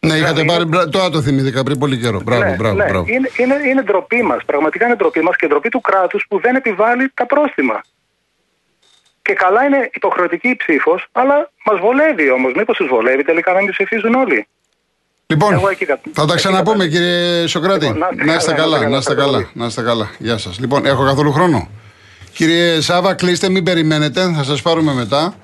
Ναι, 0.00 0.14
είχατε 0.14 0.40
Δηλαδή, 0.40 0.46
πάρει. 0.46 0.64
μπρα- 0.64 0.88
Τώρα 0.88 1.10
το 1.10 1.22
θυμήθηκα 1.22 1.62
πριν 1.62 1.78
πολύ 1.78 1.96
καιρό. 1.98 2.20
Μπράβο, 2.24 2.44
Ναι, 2.44 2.54
μπράβο, 2.56 2.76
ναι. 2.76 2.84
μπράβο. 2.84 3.04
Είναι, 3.08 3.30
είναι, 3.36 3.54
είναι 3.68 3.82
ντροπή 3.82 4.22
μας. 4.22 4.44
Πραγματικά 4.46 4.86
είναι 4.86 4.94
ντροπή 4.96 5.20
μας 5.20 5.36
και 5.36 5.46
ντροπή 5.46 5.68
του 5.68 5.80
κράτους 5.80 6.24
που 6.28 6.40
δεν 6.40 6.54
επιβάλλει 6.56 7.10
τα 7.14 7.26
πρόστιμα. 7.26 7.80
Και 9.22 9.32
καλά 9.32 9.64
είναι 9.64 9.90
υποχρεωτική 9.92 10.48
η 10.48 10.56
ψήφος, 10.56 11.06
αλλά 11.12 11.50
μας 11.64 11.80
βολεύει 11.80 12.30
όμως. 12.30 12.52
Μήπως 12.56 12.76
τους 12.76 12.88
βολεύει 12.88 13.22
τελικά 13.24 13.52
να 13.52 13.60
μην 13.60 13.70
ψηφίζουν 13.70 14.14
όλοι; 14.14 14.48
Λοιπόν, 15.26 15.52
Εγώ 15.52 15.68
εκεί 15.68 15.84
κα- 15.84 16.00
θα 16.12 16.12
τα 16.14 16.22
εκεί 16.22 16.34
ξαναπούμε 16.36 16.84
κατάλαβα. 16.84 16.90
κύριε 16.90 17.46
Σοκράτη. 17.46 17.84
Λοιπόν, 17.86 17.98
να 17.98 18.08
είστε 18.12 18.24
να 18.24 18.34
είστε 18.34 18.52
καλά, 18.52 18.76
καλά, 18.78 18.88
να 18.88 18.96
είστε 18.96 19.14
καλά. 19.14 19.32
πολύ. 19.32 19.48
Να 19.52 19.66
είστε 19.66 19.82
καλά. 19.82 20.10
Γεια 20.18 20.38
σας. 20.38 20.58
Λοιπόν, 20.58 20.86
έχω 20.86 21.04
καθόλου 21.04 21.32
χρόνο; 21.32 21.68
Κύριε 22.36 22.80
Σάβα, 22.80 23.14
κλείστε, 23.14 23.48
μην 23.48 23.64
περιμένετε. 23.64 24.32
Θα 24.36 24.44
σας 24.44 24.62
πάρουμε 24.62 24.92
μετά. 24.92 25.34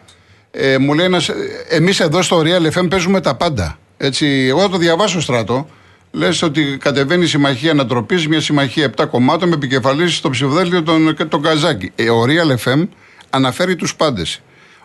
Ε, 0.50 0.78
μου 0.78 0.94
λέει 0.94 1.06
ένας, 1.06 1.30
εμείς 1.68 2.00
εδώ 2.00 2.22
στο 2.22 2.42
Real 2.44 2.78
FM 2.78 2.90
παίζουμε 2.90 3.20
τα 3.20 3.34
πάντα. 3.34 3.78
Έτσι, 3.96 4.26
εγώ 4.26 4.60
θα 4.60 4.68
το 4.68 4.76
διαβάσω 4.76 5.20
στράτο. 5.20 5.68
Λες 6.10 6.42
ότι 6.42 6.76
κατεβαίνει 6.80 7.24
η 7.24 7.26
συμμαχία 7.26 7.70
ανατροπής, 7.70 8.28
μια 8.28 8.40
συμμαχία 8.40 8.92
7 8.96 9.06
κομμάτων 9.10 9.48
με 9.48 9.54
επικεφαλής 9.54 10.16
στο 10.16 10.30
ψηφοδέλτιο 10.30 10.82
τον, 10.82 11.16
τον 11.28 11.42
Καζάκη. 11.42 11.92
Ε, 11.94 12.10
ο 12.10 12.24
Real 12.26 12.56
FM 12.64 12.88
αναφέρει 13.30 13.76
τους 13.76 13.94
πάντες. 13.94 14.40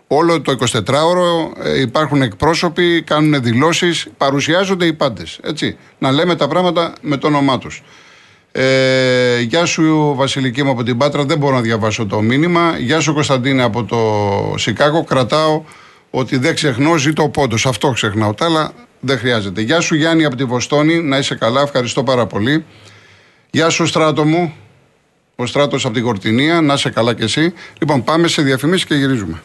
Όλο 0.07 0.41
το 0.41 0.57
24ωρο 0.71 1.63
ε, 1.63 1.79
υπάρχουν 1.79 2.21
εκπρόσωποι, 2.21 3.01
κάνουν 3.01 3.41
δηλώσεις, 3.41 4.07
παρουσιάζονται 4.17 4.85
οι 4.85 4.93
πάντες. 4.93 5.39
Έτσι. 5.43 5.77
Να 5.97 6.11
λέμε 6.11 6.35
τα 6.35 6.47
πράγματα 6.47 6.93
με 7.01 7.17
το 7.17 7.27
όνομά 7.27 7.57
τους. 7.57 7.83
Ε, 8.59 9.41
γεια 9.41 9.65
σου 9.65 10.13
Βασιλική 10.15 10.63
μου 10.63 10.69
από 10.69 10.83
την 10.83 10.97
Πάτρα, 10.97 11.25
δεν 11.25 11.37
μπορώ 11.37 11.55
να 11.55 11.61
διαβάσω 11.61 12.05
το 12.05 12.21
μήνυμα. 12.21 12.77
Γεια 12.79 12.99
σου 12.99 13.13
Κωνσταντίνε 13.13 13.63
από 13.63 13.83
το 13.83 13.97
Σικάγο. 14.57 15.03
Κρατάω 15.03 15.63
ότι 16.09 16.37
δεν 16.37 16.55
ξεχνώ, 16.55 16.97
ζήτω 16.97 17.23
ο 17.23 17.29
πόντος. 17.29 17.65
Αυτό 17.65 17.91
ξεχνάω. 17.91 18.33
Τα 18.33 18.45
άλλα 18.45 18.71
δεν 18.99 19.17
χρειάζεται. 19.17 19.61
Γεια 19.61 19.79
σου 19.79 19.95
Γιάννη 19.95 20.25
από 20.25 20.35
τη 20.35 20.43
Βοστόνη, 20.43 21.01
να 21.01 21.17
είσαι 21.17 21.35
καλά, 21.35 21.61
ευχαριστώ 21.61 22.03
πάρα 22.03 22.25
πολύ. 22.25 22.65
Γεια 23.51 23.69
σου 23.69 23.85
Στράτο 23.85 24.25
μου, 24.25 24.53
ο 25.35 25.45
Στράτος 25.45 25.85
από 25.85 25.93
την 25.93 26.03
Κορτινία, 26.03 26.61
να 26.61 26.73
είσαι 26.73 26.89
καλά 26.89 27.13
κι 27.13 27.23
εσύ. 27.23 27.53
Λοιπόν, 27.79 28.03
πάμε 28.03 28.27
σε 28.27 28.41
διαφημίσεις 28.41 28.85
και 28.85 28.95
γυρίζουμε. 28.95 29.41